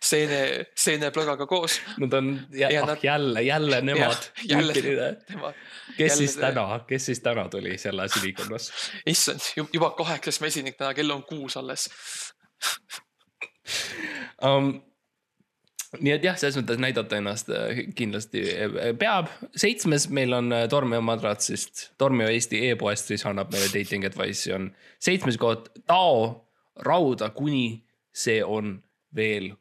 [0.03, 0.39] seene,
[0.77, 1.79] seeneplõgaga koos.
[2.01, 4.29] nad on ja, Ja ah, nad- jälle, jälle nemad.
[4.53, 4.83] jälle kes
[5.27, 5.53] tema,
[5.97, 8.71] jälle siis täna, kes siis täna tuli selles ülikonnas?
[9.13, 9.41] issand,
[9.73, 11.89] juba kaheksas mesinik täna, kell on kuus alles.
[14.43, 14.84] um,.
[15.99, 19.29] Nii et jah, selles mõttes näidata ennast äh, kindlasti äh, peab.
[19.55, 24.71] seitsmes meil on äh, Tormio madratsist, Tormio Eesti e-poest siis annab meile dating advice'i on
[24.99, 26.47] seitsmes koht, tao
[26.85, 27.83] rauda, kuni
[28.15, 28.77] see on
[29.15, 29.53] veel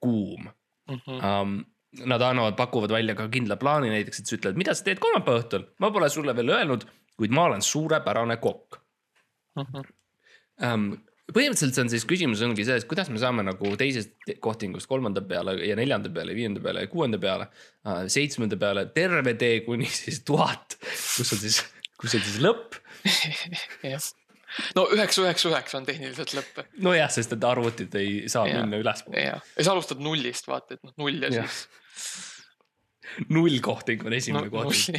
[0.00, 0.50] kuum
[0.84, 1.24] Mm -hmm.
[1.24, 1.64] um,.
[2.04, 5.40] Nad annavad, pakuvad välja ka kindla plaani näiteks, et sa ütled, mida sa teed kolmapäeva
[5.40, 6.84] õhtul, ma pole sulle veel öelnud,
[7.16, 8.80] kuid ma olen suurepärane kokk
[9.56, 9.84] Mm -hmm.
[10.72, 10.98] um,.
[11.32, 15.56] Põhimõtteliselt see on siis küsimus ongi selles, kuidas me saame nagu teisest kohtingust kolmanda peale
[15.64, 20.20] ja neljanda peale, viienda peale ja kuuenda peale uh,, seitsmenda peale terve tee kuni siis
[20.28, 21.62] tuhat, kus on siis,
[22.00, 22.76] kus on siis lõpp.
[23.94, 24.10] jah,
[24.76, 26.62] no üheksa, üheksa, üheksa on tehniliselt lõpp.
[26.84, 28.60] nojah, sest et arvutid ei saa Jah.
[28.60, 29.24] minna ülespoole.
[29.24, 31.48] ja sa alustad nullist, vaata, et noh, null ja Jah.
[31.48, 32.33] siis.
[33.34, 34.98] Null kohting on esimene no, kohting.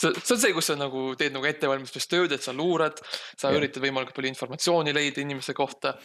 [0.00, 3.00] see, see on see, kus sa nagu teed nagu ettevalmistustööd, et sa luurad,
[3.38, 3.58] sa ja.
[3.60, 5.96] üritad võimalikult palju informatsiooni leida inimese kohta.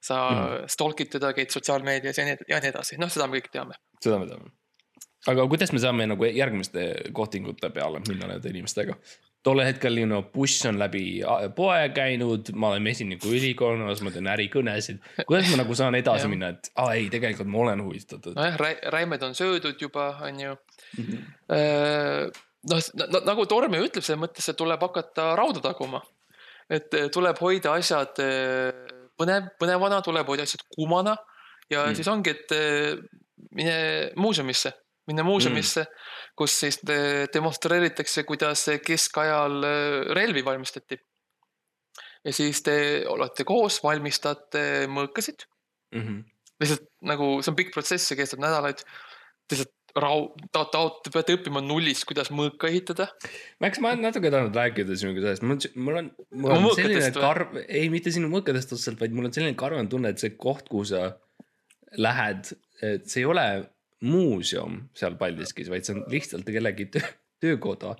[0.00, 0.68] sa mm.
[0.72, 3.76] stalk'id teda, käid sotsiaalmeedias ja nii, ja nii edasi, noh, seda me kõik teame.
[4.00, 4.52] seda me teame.
[5.28, 8.96] aga kuidas me saame nagu järgmiste kohtingute peale minna nende inimestega?
[9.46, 11.22] Tollel hetkel you know, buss on läbi
[11.56, 15.00] poe käinud, ma olen mesiniku ülikonnas, ma teen ärikõnesid.
[15.24, 18.36] kuidas ma nagu saan edasi minna, et aa ei, tegelikult ma olen huvitatud.
[18.36, 18.60] nojah,
[18.92, 20.56] räimed on söödud juba, on ju.
[20.98, 21.22] Mhm.
[22.70, 22.90] noh,
[23.26, 26.02] nagu Torm ju ütleb, selles mõttes, et tuleb hakata rauda taguma.
[26.70, 28.70] et eh, tuleb hoida asjad eh,
[29.18, 31.16] põnev, põnevana, tuleb hoida asjad kuumana
[31.70, 31.90] ja Mm.
[31.90, 31.94] mm.
[31.94, 32.52] siis ongi, et
[33.56, 33.74] mine
[34.16, 34.72] muuseumisse,
[35.06, 40.96] minna muuseumisse mm., kus siis de- demonstreeritakse, kuidas keskajal eh, relvi valmistati.
[42.24, 42.74] ja siis te
[43.08, 45.46] olete koos, valmistate mõõkasid
[45.96, 46.18] Mhm.
[46.60, 48.82] lihtsalt nagu see on pikk protsess, see kestab nädalaid.
[49.50, 49.72] lihtsalt
[50.70, 53.08] ta- te peate õppima nullist, kuidas mõõka ehitada.
[53.60, 56.10] Max, ma olen natuke tahtnud rääkida sinuga sellest, mul on, mul on,
[56.62, 60.12] mul on selline karv, ei mitte sinu mõõkadest otseselt, vaid mul on selline karvane tunne,
[60.14, 61.16] et see koht, kuhu sa
[61.98, 62.52] lähed,
[62.86, 63.46] et see ei ole
[64.06, 67.94] muuseum seal Paldiskis, vaid see on lihtsalt kellegi töö, töökoda.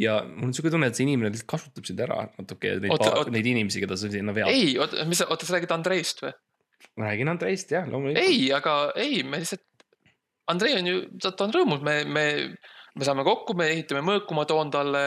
[0.00, 2.94] ja mul on siuke tunne, et see inimene lihtsalt kasutab sind ära natuke ja neid
[2.94, 4.50] Oota,, oota, neid inimesi, keda sa sinna vead.
[4.50, 6.34] ei, oota, mis sa, oota, sa räägid Andreist või?
[6.98, 8.24] ma räägin Andreist jah, loomulikult.
[8.24, 9.62] ei, aga ei, me lihtsalt,
[10.50, 12.26] Andrei on ju, ta on rõõmus, me, me,
[12.98, 15.04] me saame kokku, me ehitame mõõku, ma toon talle,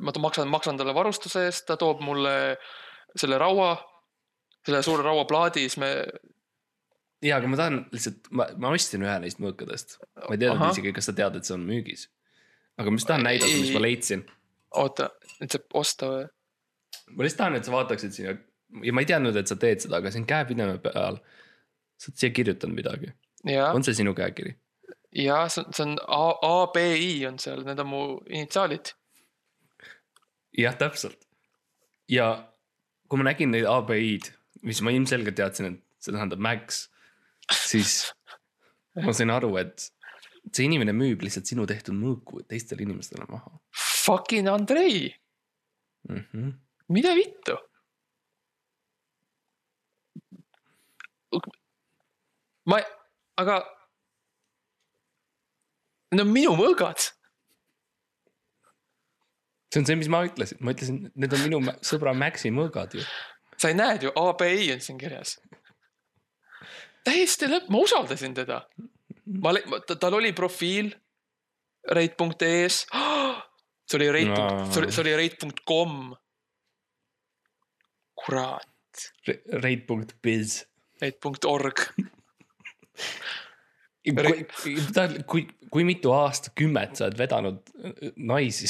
[0.00, 2.32] ma maksan, maksan talle varustuse eest, ta toob mulle
[3.18, 3.74] selle raua,
[4.64, 5.90] selle suure rauaplaadi, siis me,
[7.22, 9.98] ja, aga ma tahan lihtsalt, ma, ma ostsin ühe neist mõõkadest.
[10.24, 12.08] ma ei teadnud isegi, kas sa tead, et see on müügis.
[12.78, 13.86] aga ma just tahan näidata, mis ma Ei.
[13.90, 14.26] leidsin
[14.76, 15.08] oota,
[15.40, 16.28] nüüd saab osta või?
[17.14, 18.34] ma lihtsalt tahan, et sa vaataksid siia
[18.84, 21.20] ja ma ei teadnud, et sa teed seda, aga siin käepideme peal.
[21.98, 23.12] sa oled siia kirjutanud midagi,
[23.72, 24.54] on see sinu käekiri?
[25.16, 28.92] ja see on, see on A, A, B, I on seal, need on mu initsiaalid.
[30.58, 31.20] jah, täpselt.
[32.08, 32.28] ja
[33.08, 34.34] kui ma nägin neid ABI-d,
[34.68, 36.86] mis ma ilmselgelt teadsin, et see tähendab Max,
[37.52, 38.00] siis
[38.98, 39.90] ma sain aru, et
[40.52, 45.08] see inimene müüb lihtsalt sinu tehtud mõõku teistele inimestele maha Fucking Andrei,
[46.08, 46.24] mm.
[46.32, 46.52] -hmm.
[46.88, 47.58] mida vittu?
[52.68, 52.80] ma,
[53.40, 53.60] aga.
[56.08, 57.10] Need on minu mõõgad.
[59.68, 63.02] see on see, mis ma ütlesin, ma ütlesin, need on minu sõbra Maxi mõõgad ju.
[63.60, 65.36] sa ei näe ju, ABI on siin kirjas.
[67.06, 68.62] Täiesti lõpp, ma usaldasin teda.
[69.42, 69.54] ma,
[69.88, 70.92] tal oli profiil
[71.90, 72.86] rate.ee-s.
[73.88, 76.00] see oli rate Aa., see oli, see oli rate.com.
[78.18, 78.66] kurat,
[79.62, 80.64] Rate.biz.
[81.02, 81.84] rate.org.
[84.08, 84.46] kui,
[85.28, 88.68] kui, kui mitu aastakümmet sa oled vedanud äh, naisi,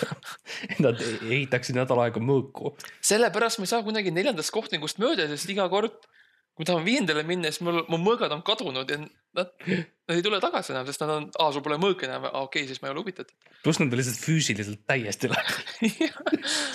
[0.84, 2.74] nad ehitaksid nädal aega mõõku.
[3.04, 6.08] sellepärast ma ei saa kunagi neljandast kohtingust mööda, sest iga kord,
[6.56, 10.22] kui ma tahan viiendale minna, siis mul, mu mõõgad on kadunud ja nad, nad ei
[10.24, 12.88] tule tagasi enam, sest nad on, aa, sul pole mõõka enam, okei okay,, siis ma
[12.88, 13.50] ei ole huvitatud.
[13.64, 15.92] pluss nad on lihtsalt füüsiliselt täiesti läbi,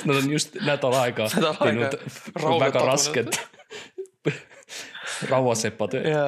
[0.05, 1.97] nad on just nädal aega teinud
[2.61, 3.41] väga rasket
[5.31, 6.05] rauasepatööd.
[6.13, 6.27] ja,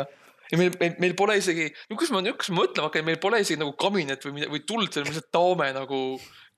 [0.49, 3.62] ja meil, meil, meil pole isegi, kus ma, kus ma mõtlema hakkan, meil pole isegi
[3.62, 6.01] nagu kabinet või, või tuld, seal me lihtsalt taome nagu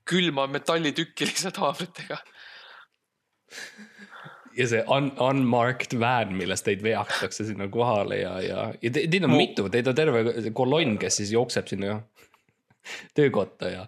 [0.06, 2.22] külma metallitükki lihtsalt haamritega.
[4.56, 9.26] Ja see un unmarked van, millest teid veatakse sinna kohale ja, ja, ja te, teid
[9.26, 11.98] on Mu- mitu, teid on terve kolonn, kes siis jookseb sinna
[13.18, 13.84] töökotta ja.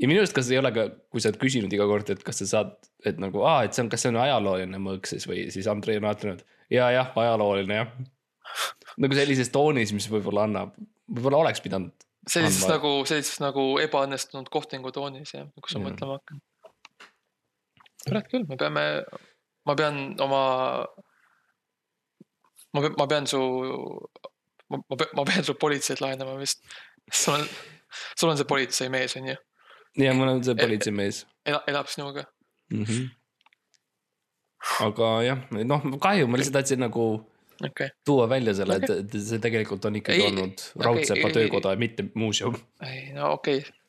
[0.00, 2.42] ja minu arust, kas ei ole ka, kui sa oled küsinud iga kord, et kas
[2.42, 2.76] sa saad,
[3.06, 5.98] et nagu, aa, et see on, kas see on ajalooline mõõk siis või siis Andrei
[6.00, 7.96] on vaadanud, ja, jah, ajalooline jah.
[9.00, 10.76] nagu sellises toonis, mis võib-olla annab,
[11.10, 11.94] võib-olla oleks pidanud.
[12.28, 15.88] sellises Andma- nagu, sellises nagu ebaõnnestunud kohtingu toonis jah, kus sa Jah.
[15.88, 16.46] mõtlema hakkad.
[18.06, 18.84] kurat küll, me peame,
[19.66, 20.42] ma pean oma,
[22.72, 23.40] ma pean, ma pean su,
[24.70, 26.64] ma, ma pean, ma pean su politseid laenama vist.
[27.12, 27.46] sul on,
[28.16, 29.38] sul on see politseimees on ju,
[30.04, 32.26] ja mul on see politseimees elab, elab sinuga.
[32.72, 32.84] mm.
[32.84, 33.10] -hmm.
[34.86, 37.10] aga jah, noh, kahju, ma lihtsalt tahtsin nagu
[37.66, 41.74] okay., tuua välja selle, et, et see tegelikult on ikkagi Ei, olnud raudsepa ei- töökoda
[41.74, 42.56] ja mitte muuseum.
[42.86, 43.79] ei no okei okay..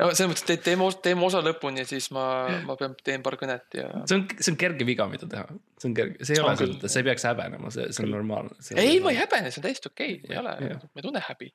[0.00, 2.24] No selles mõttes, et teeme, teeme osa lõpuni ja siis ma,
[2.66, 3.86] ma pean, teen paar kõnet ja.
[4.08, 5.44] see on, see on kerge viga, mida teha,
[5.80, 6.76] see on kerge, see ei On ole küll.
[6.82, 8.58] sa ei peaks häbenema, see, see on normaalne.
[8.74, 11.06] ei, ma ei häbene, see on täiesti okei okay., ei Jah, ole jah., ma ei
[11.08, 11.50] tunne häbi.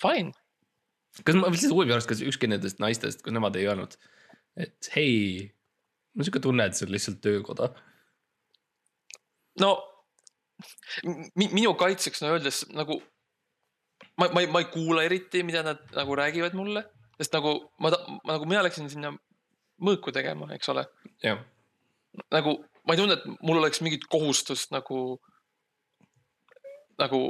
[0.00, 0.32] Fine,
[1.24, 3.96] kas ma lihtsalt huvi pärast, kas ükski nendest naistest, kas nemad ei öelnud,
[4.60, 5.12] et hei,
[6.14, 7.72] mul on siuke tunne, et see on lihtsalt töökoda.
[9.60, 9.72] no
[11.34, 12.98] mi, minu kaitseks no öeldes nagu
[14.18, 16.84] ma, ma ei, ma ei kuula eriti, mida nad nagu räägivad mulle,
[17.18, 17.52] sest nagu
[17.82, 19.12] ma, ma, nagu mina läksin sinna
[19.82, 20.84] mõõku tegema, eks ole,
[22.34, 22.56] nagu
[22.86, 25.18] ma ei tunne, et mul oleks mingit kohustust nagu,
[26.98, 27.20] nagu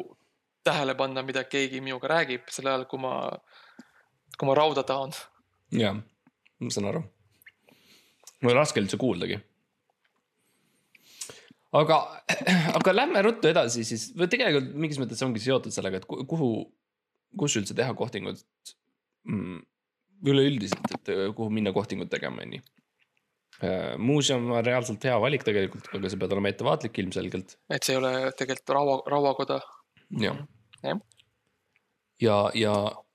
[0.64, 3.12] tähele panna, mida keegi minuga räägib, sel ajal, kui ma,
[4.38, 5.12] kui ma rauda tahan.
[5.74, 5.96] jah,
[6.60, 7.02] ma saan aru.
[8.42, 9.40] mul on raske üldse kuuldagi.
[11.72, 11.98] aga,
[12.78, 16.50] aga lähme ruttu edasi siis, või tegelikult mingis mõttes ongi seotud sellega, et ku- kuhu,
[17.38, 18.40] kus üldse teha kohtingut
[19.28, 19.60] mm,.
[20.26, 22.64] üleüldiselt, et äh, kuhu minna kohtingut tegema, onju.
[23.98, 27.56] muuseum on reaalselt hea valik tegelikult, aga sa pead olema ettevaatlik ilmselgelt.
[27.74, 29.58] et see ei ole tegelikult raua, rauakoda.
[30.22, 30.38] jah.
[30.82, 31.00] jah,
[32.22, 32.74] ja, ja,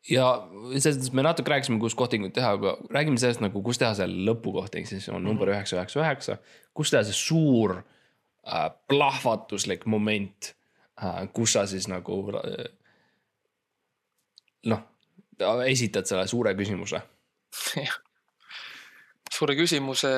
[0.09, 0.27] ja
[0.75, 4.07] selles mõttes me natuke rääkisime, kus kohtingut teha, aga räägime sellest nagu, kus teha see
[4.27, 6.37] lõpukohting, siis on number üheksa, üheksa, üheksa.
[6.75, 10.53] kus teha see suur äh, plahvatuslik moment
[10.99, 12.65] äh,, kus sa siis nagu äh,
[14.71, 14.83] noh,
[15.69, 17.01] esitad selle suure küsimuse.
[19.33, 20.11] suure küsimuse.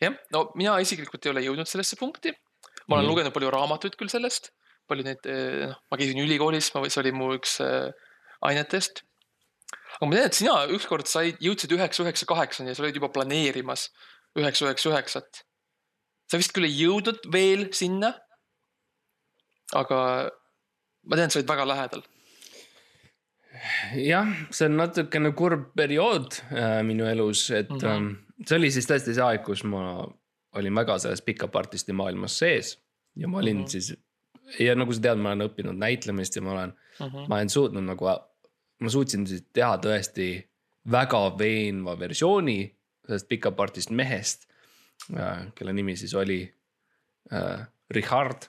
[0.00, 2.32] jah, no mina isiklikult ei ole jõudnud sellesse punkti.
[2.88, 3.10] ma olen Mhm.
[3.12, 4.50] lugenud palju raamatuid küll sellest,
[4.88, 5.26] palju neid,
[5.68, 7.92] noh, ma käisin ülikoolis, see oli mu üks äh,
[8.42, 9.04] ainetest.
[9.94, 13.12] aga ma tean, et sina ükskord said, jõudsid üheksa, üheksa, kaheksani ja sa olid juba
[13.14, 13.90] planeerimas
[14.38, 15.44] üheksa, üheksa, üheksat.
[16.30, 18.14] sa vist küll ei jõudnud veel sinna.
[19.74, 20.30] aga
[21.06, 22.02] ma tean, et sa olid väga lähedal.
[23.94, 27.76] jah, see on natukene kurb periood äh, minu elus, et mm.
[27.76, 27.96] -hmm.
[27.96, 30.06] ähm, see oli siis tõesti see aeg, kus ma
[30.58, 32.78] olin väga selles pickup artisti maailmas sees
[33.16, 33.64] ja ma olin mm.
[33.64, 33.68] -hmm.
[33.68, 33.94] siis
[34.58, 37.06] ja nagu sa tead, ma olen õppinud näitlemist ja ma olen mm.
[37.06, 37.28] -hmm.
[37.28, 38.04] ma olen suutnud nagu,
[38.80, 40.30] ma suutsin siis teha tõesti
[40.90, 44.48] väga veenva versiooni sellest pickup artist mehest
[45.16, 46.42] äh,, kelle nimi siis oli
[47.32, 48.48] äh, Richard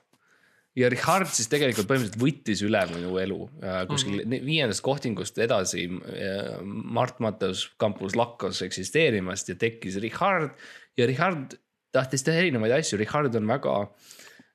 [0.77, 4.45] ja Richard siis tegelikult põhimõtteliselt võttis üle minu elu äh, kuskil mm -hmm.
[4.47, 10.55] viiendast kohtingust edasi äh, Mart Matteus kampus lakkas eksisteerimast ja tekkis Richard
[10.97, 11.57] ja Richard
[11.91, 13.75] tahtis teha erinevaid asju, Richard on väga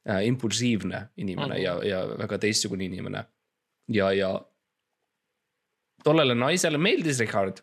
[0.08, 1.64] äh, impulsiivne inimene mm -hmm.
[1.64, 3.24] ja, ja väga teistsugune inimene
[3.88, 4.40] ja, ja
[6.04, 7.60] tollele naisele meeldis Richard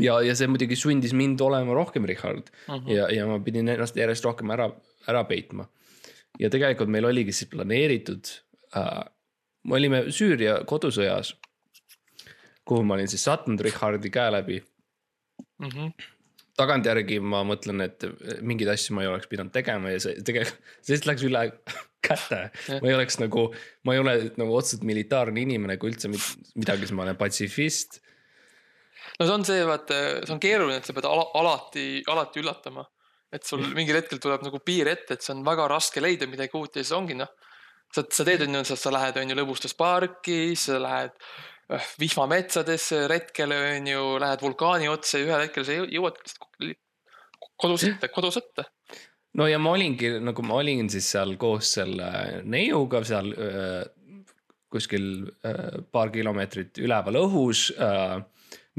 [0.00, 2.90] ja, ja see muidugi sundis mind olema rohkem Richard mm -hmm.
[2.90, 4.72] ja, ja ma pidin ennast järjest rohkem ära,
[5.06, 5.68] ära peitma
[6.40, 8.30] ja tegelikult meil oligi siis planeeritud
[8.76, 9.04] äh,,
[9.64, 11.34] me olime Süüria kodusõjas,
[12.68, 14.60] kuhu ma olin siis sattunud Richardi käe läbi.
[15.62, 15.94] Mhm.
[16.54, 18.04] tagantjärgi ma mõtlen, et
[18.46, 21.40] mingeid asju ma ei oleks pidanud tegema ja see tegelikult, see lihtsalt läks üle
[22.04, 22.40] käte.
[22.70, 23.48] ma ei oleks nagu,
[23.82, 27.98] ma ei ole nagu otseselt militaarne inimene, kui üldse midagi, siis ma olen patsifist.
[29.18, 32.86] no see on see, vaata, see on keeruline, et sa pead ala, alati, alati üllatama.
[33.34, 36.56] Et sul mingil hetkel tuleb nagu piir ette, et see on väga raske leida midagi
[36.58, 37.32] uut ja siis ongi noh.
[37.94, 41.14] sa, sa teed on ju, sa lähed on ju lõbustusparki, sa lähed
[41.72, 46.22] äh, vihmametsadesse retkele on ju, lähed vulkaani otsa ja ühel hetkel sa jõu- jõuad
[47.60, 48.66] kodus ette, kodus ette.
[49.38, 53.82] no ja ma olingi nagu ma olin siis seal koos selle neiuga seal öö,
[54.70, 55.06] kuskil
[55.46, 58.20] öö, paar kilomeetrit üleval õhus äh,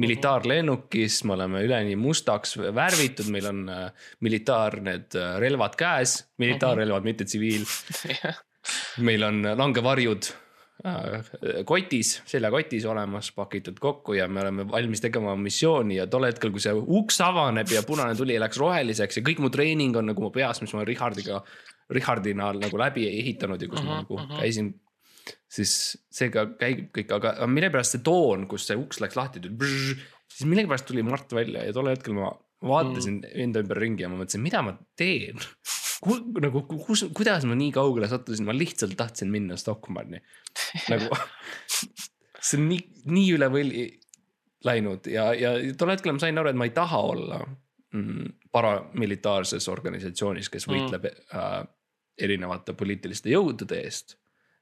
[0.01, 7.05] militaarlennukis, me oleme üleni mustaks värvitud, meil on äh, militaar need äh, relvad käes, militaarrelvad,
[7.07, 7.63] mitte tsiviil.
[9.07, 10.27] meil on langevarjud
[10.85, 11.29] äh,
[11.69, 16.63] kotis, seljakotis olemas, pakitud kokku ja me oleme valmis tegema missiooni ja tol hetkel, kui
[16.63, 20.33] see uks avaneb ja punane tuli läks roheliseks ja kõik mu treening on nagu mu
[20.35, 21.39] peas, mis ma olen Richardiga,
[21.95, 24.73] Richardina nagu läbi ehitanud ja kus ma nagu käisin
[25.51, 25.73] siis
[26.13, 31.05] seega käib kõik, aga millegipärast see toon, kus see uks läks lahti, siis millegipärast tuli
[31.05, 32.31] Mart välja ja tol hetkel ma
[32.65, 33.35] vaatasin mm.
[33.45, 35.41] enda ümber ringi ja ma mõtlesin, mida ma teen.
[36.45, 40.21] nagu kus, kuidas ma nii kaugele sattusin, ma lihtsalt tahtsin minna Stockmanni.
[40.93, 41.11] nagu
[42.45, 43.85] see on nii, nii üle võlli
[44.65, 47.39] läinud ja, ja tol hetkel ma sain aru, et ma ei taha olla
[47.93, 51.25] mm, paramilitaarses organisatsioonis, kes võitleb mm.
[51.37, 51.59] äh,
[52.25, 54.17] erinevate poliitiliste jõudude eest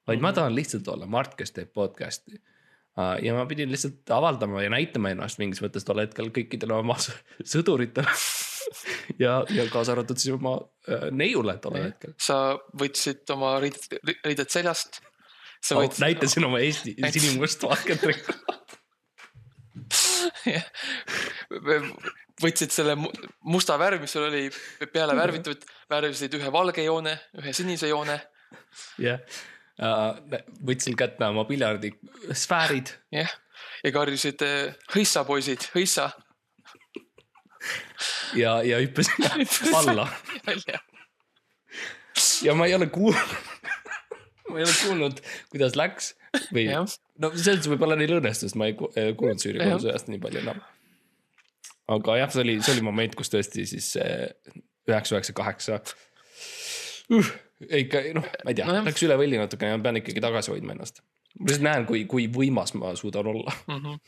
[0.08, 2.42] vaid ma tahan lihtsalt olla Mart, kes teeb podcast'i.
[3.22, 8.12] ja ma pidin lihtsalt avaldama ja näitama ennast mingis mõttes tol hetkel kõikidele oma sõduritele.
[9.24, 10.58] ja, ja kaasa arvatud siis oma
[10.90, 12.14] äh, neiule tollel hetkel.
[12.22, 15.02] sa võtsid oma riided, riided seljast.
[15.64, 18.34] sa Oh, võtsid, näitasin oma Eesti sinimustvalget rikku.
[22.44, 23.12] võtsid selle mu-
[23.48, 24.44] musta värv, mis sul oli
[24.94, 28.20] peale värvitud, värvisid ühe valge joone, ühe sinise joone
[29.02, 29.20] jah,
[29.80, 32.94] võtsin kätte oma piljardisfäärid.
[33.12, 33.32] jah,
[33.84, 36.10] ja karjusid eh, hõissa, poisid, hõissa.
[38.38, 39.26] ja, ja hüppasin
[39.80, 40.08] alla
[42.44, 43.34] ja ma ei ole kuulnud,
[44.52, 46.14] ma ei ole kuulnud, kuidas läks
[46.54, 49.74] või no selles võib-olla neil õnnestus, ma ei eh, kuulnud Süüri Jah.
[49.74, 50.62] kodusõjast nii palju enam.
[51.98, 55.82] aga jah, see oli, see oli moment, kus tõesti siis üheksa, üheksa, kaheksa.
[57.68, 60.54] Ikka noh, ma ei tea no,, läks üle võlli natukene ja ma pean ikkagi tagasi
[60.54, 61.04] hoidma ennast.
[61.40, 63.54] ma lihtsalt näen, kui, kui võimas ma suudan olla.
[63.72, 64.00] Mhm.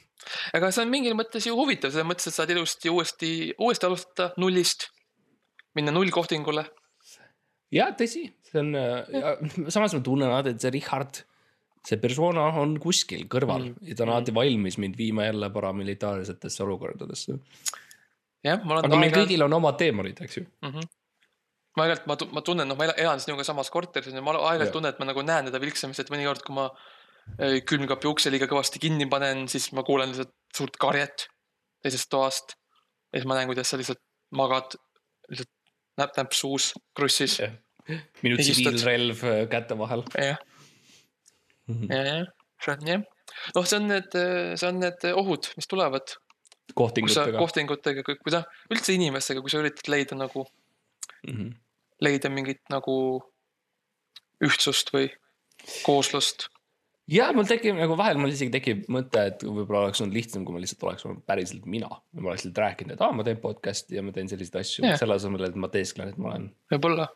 [0.57, 3.29] aga see on mingil mõttes ju huvitav, selles mõttes, et saad ilusti uuesti,
[3.59, 4.89] uuesti alustada nullist.
[5.75, 6.65] minna nullkohtingule.
[7.75, 8.75] ja tõsi, see on,
[9.69, 11.23] samas ma tunnen alati, et see Richard,
[11.85, 13.89] see persona on kuskil kõrval mm.
[13.89, 17.39] ja ta on alati valmis mind viima jälle paramilitaarsetesse olukordadesse.
[18.45, 20.45] jah, ma olen aga meil kõigil on omad teemonid, eks ju.
[20.45, 20.71] mm.
[20.71, 20.93] -hmm.
[21.75, 24.71] Ma aeg-ajalt, ma, ma tunnen, noh, ma ela- elan sinuga samas korteris ja ma aeg-ajalt
[24.75, 26.69] tunnen, et ma nagu näen teda vilksamist, et mõnikord, kui ma
[27.39, 31.27] eh, külmkapi ukse liiga kõvasti kinni panen, siis ma kuulen lihtsalt suurt karjet
[31.83, 32.55] teisest toast.
[33.11, 33.99] ja siis ma näen, kuidas sa lihtsalt
[34.35, 34.75] magad,
[35.29, 35.51] lihtsalt
[35.99, 37.39] näpp-näpp suus, krussis.
[38.23, 40.03] minu tsiviilrelv äh, käte vahel.
[40.15, 40.37] jah,
[41.89, 42.25] jah,
[42.61, 43.03] see on jah.
[43.55, 44.15] noh, see on need,
[44.59, 46.15] see on need ohud, mis tulevad,
[46.77, 47.37] kohtingutega.
[47.41, 50.45] kohtingutega, kui sa üldse inimestega, kui sa üritad leida nagu,
[51.25, 51.55] Mhm.
[52.03, 52.95] Leida mingit nagu
[54.43, 55.09] ühtsust või
[55.85, 56.47] kooslust.
[57.11, 60.55] ja mul tekib nagu vahel mul isegi tekib mõte, et võib-olla oleks olnud lihtsam, kui
[60.55, 61.89] ma lihtsalt oleks olnud päriselt mina.
[61.89, 64.91] ma oleks lihtsalt rääkinud, et aa, ma teen podcast'i ja ma teen selliseid asju Jah.
[64.91, 66.49] yeah., selle asemel, et ma teesklen, et ma olen.
[66.73, 67.07] võib-olla.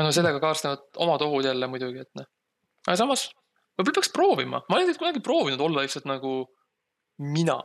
[0.00, 2.28] no sellega kaasnevad omad ohud jälle muidugi, et noh.
[2.86, 3.28] aga samas,
[3.76, 6.34] võib-olla peaks proovima, ma ei ole kunagi proovinud olla lihtsalt nagu
[7.22, 7.60] mina.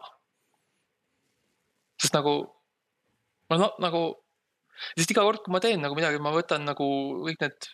[1.97, 2.39] sest nagu,
[3.49, 4.03] ma no, nagu,
[4.97, 6.87] sest iga kord, kui ma teen nagu midagi, ma võtan nagu
[7.25, 7.69] kõik need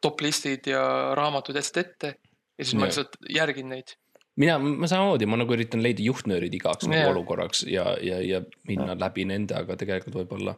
[0.00, 0.82] top listid ja
[1.18, 2.92] raamatud ja asjad ette ja siis ma Jah.
[2.92, 3.94] lihtsalt järgin neid.
[4.40, 6.92] mina, ma samamoodi, ma nagu üritan leida juhtnöörid igaks Jah.
[6.94, 10.54] nagu olukorraks ja, ja, ja minna läbi nende, aga tegelikult võib-olla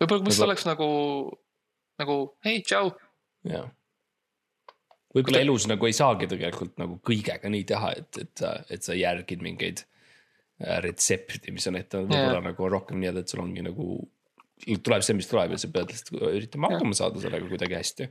[0.00, 0.88] võib-olla, kui ma Võib-olla- oleks nagu,
[2.02, 2.90] nagu hei, tšau,
[3.52, 3.68] jah.
[5.14, 8.96] võib-olla elus nagu ei saagi tegelikult nagu kõigega nii teha, et, et sa, et sa
[8.98, 12.44] järgid mingeid äh, retsepti, mis on ette, võib-olla Jah.
[12.50, 13.86] nagu rohkem nii, et sul ongi nagu.
[14.64, 18.08] Tuleb see, mis tuleb ja sa pead lihtsalt üritama hakkama saada sellega kuidagi hästi.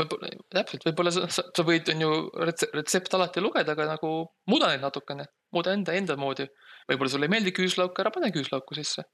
[0.00, 2.10] võib-olla, täpselt, võib-olla sa, sa, võid, on ju
[2.46, 4.12] retse- retsept alati lugeda, aga nagu
[4.50, 6.48] muuda neid natukene, muuda enda, enda moodi.
[6.90, 9.04] võib-olla sulle ei meeldi küüslauk, ära pane küüslauku sisse.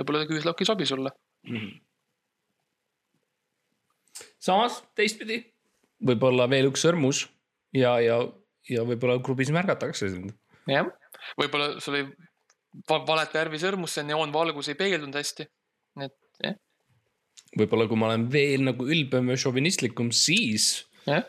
[0.00, 1.14] võib-olla küüslauk ei sobi sulle.
[4.48, 5.42] samas teistpidi,
[6.02, 7.26] võib-olla veel üks sõrmus
[7.76, 8.18] ja, ja,
[8.68, 10.34] ja võib-olla grupis märgatakse sind.
[10.66, 10.90] jah,
[11.38, 12.02] võib-olla sul
[12.88, 15.46] va, valet värvi sõrmus, see neoonvalgus ei peegeldunud hästi.
[16.00, 16.14] Et
[16.44, 16.54] jah,
[17.58, 21.24] võib-olla kui ma olen veel nagu ülbem ja šovinistlikum, siis jah.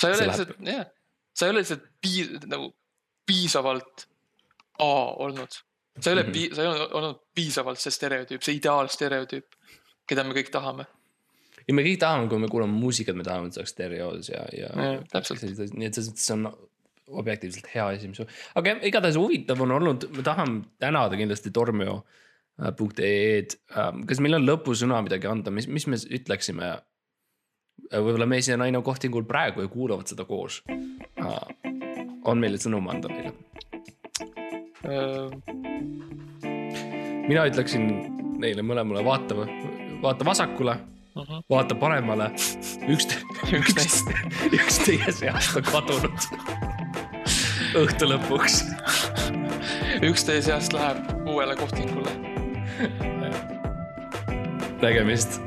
[0.00, 0.86] sa ei ole lihtsalt, jah,
[1.34, 2.72] sa ei ole lihtsalt pii-, nagu
[3.26, 4.08] piisavalt
[4.82, 4.86] A
[5.22, 5.52] olnud.
[6.00, 6.32] sa ei ole Mhm.
[6.32, 9.46] pii-, sa ei ole olnud piisavalt see stereotüüp, see ideaalstereotüüp,
[10.08, 10.86] keda me kõik tahame.
[11.68, 14.40] ja me kõik tahame, kui me kuulame muusikat, me tahame, et see oleks stereos ja,
[14.52, 15.42] ja Jah, täpselt.
[15.44, 16.48] nii et selles mõttes see on
[17.22, 18.20] objektiivselt hea asi, mis.
[18.56, 21.50] aga igatahes huvitav on olnud, ma tahan tänada kindlasti
[22.62, 23.56] Tormio.ee-d.
[24.06, 26.76] kas meil on lõpusõna midagi anda, mis, mis me ütleksime?
[27.92, 30.62] võib-olla mees ja naine on kohtingul praegu ja kuulavad seda koos.
[32.24, 33.32] on meil sõnum anda neile?
[37.28, 37.88] mina ütleksin
[38.42, 39.36] neile mõlemale, vaata,
[40.02, 40.76] vaata vasakule,
[41.50, 42.30] vaata paremale.
[42.88, 43.08] üks,
[43.52, 44.12] üks neist.,
[44.50, 46.28] üks teie seast on kadunud.
[47.82, 48.62] õhtu lõpuks.
[50.02, 52.31] üks teie seast läheb uuele kohtingule.
[54.82, 55.40] nägemist.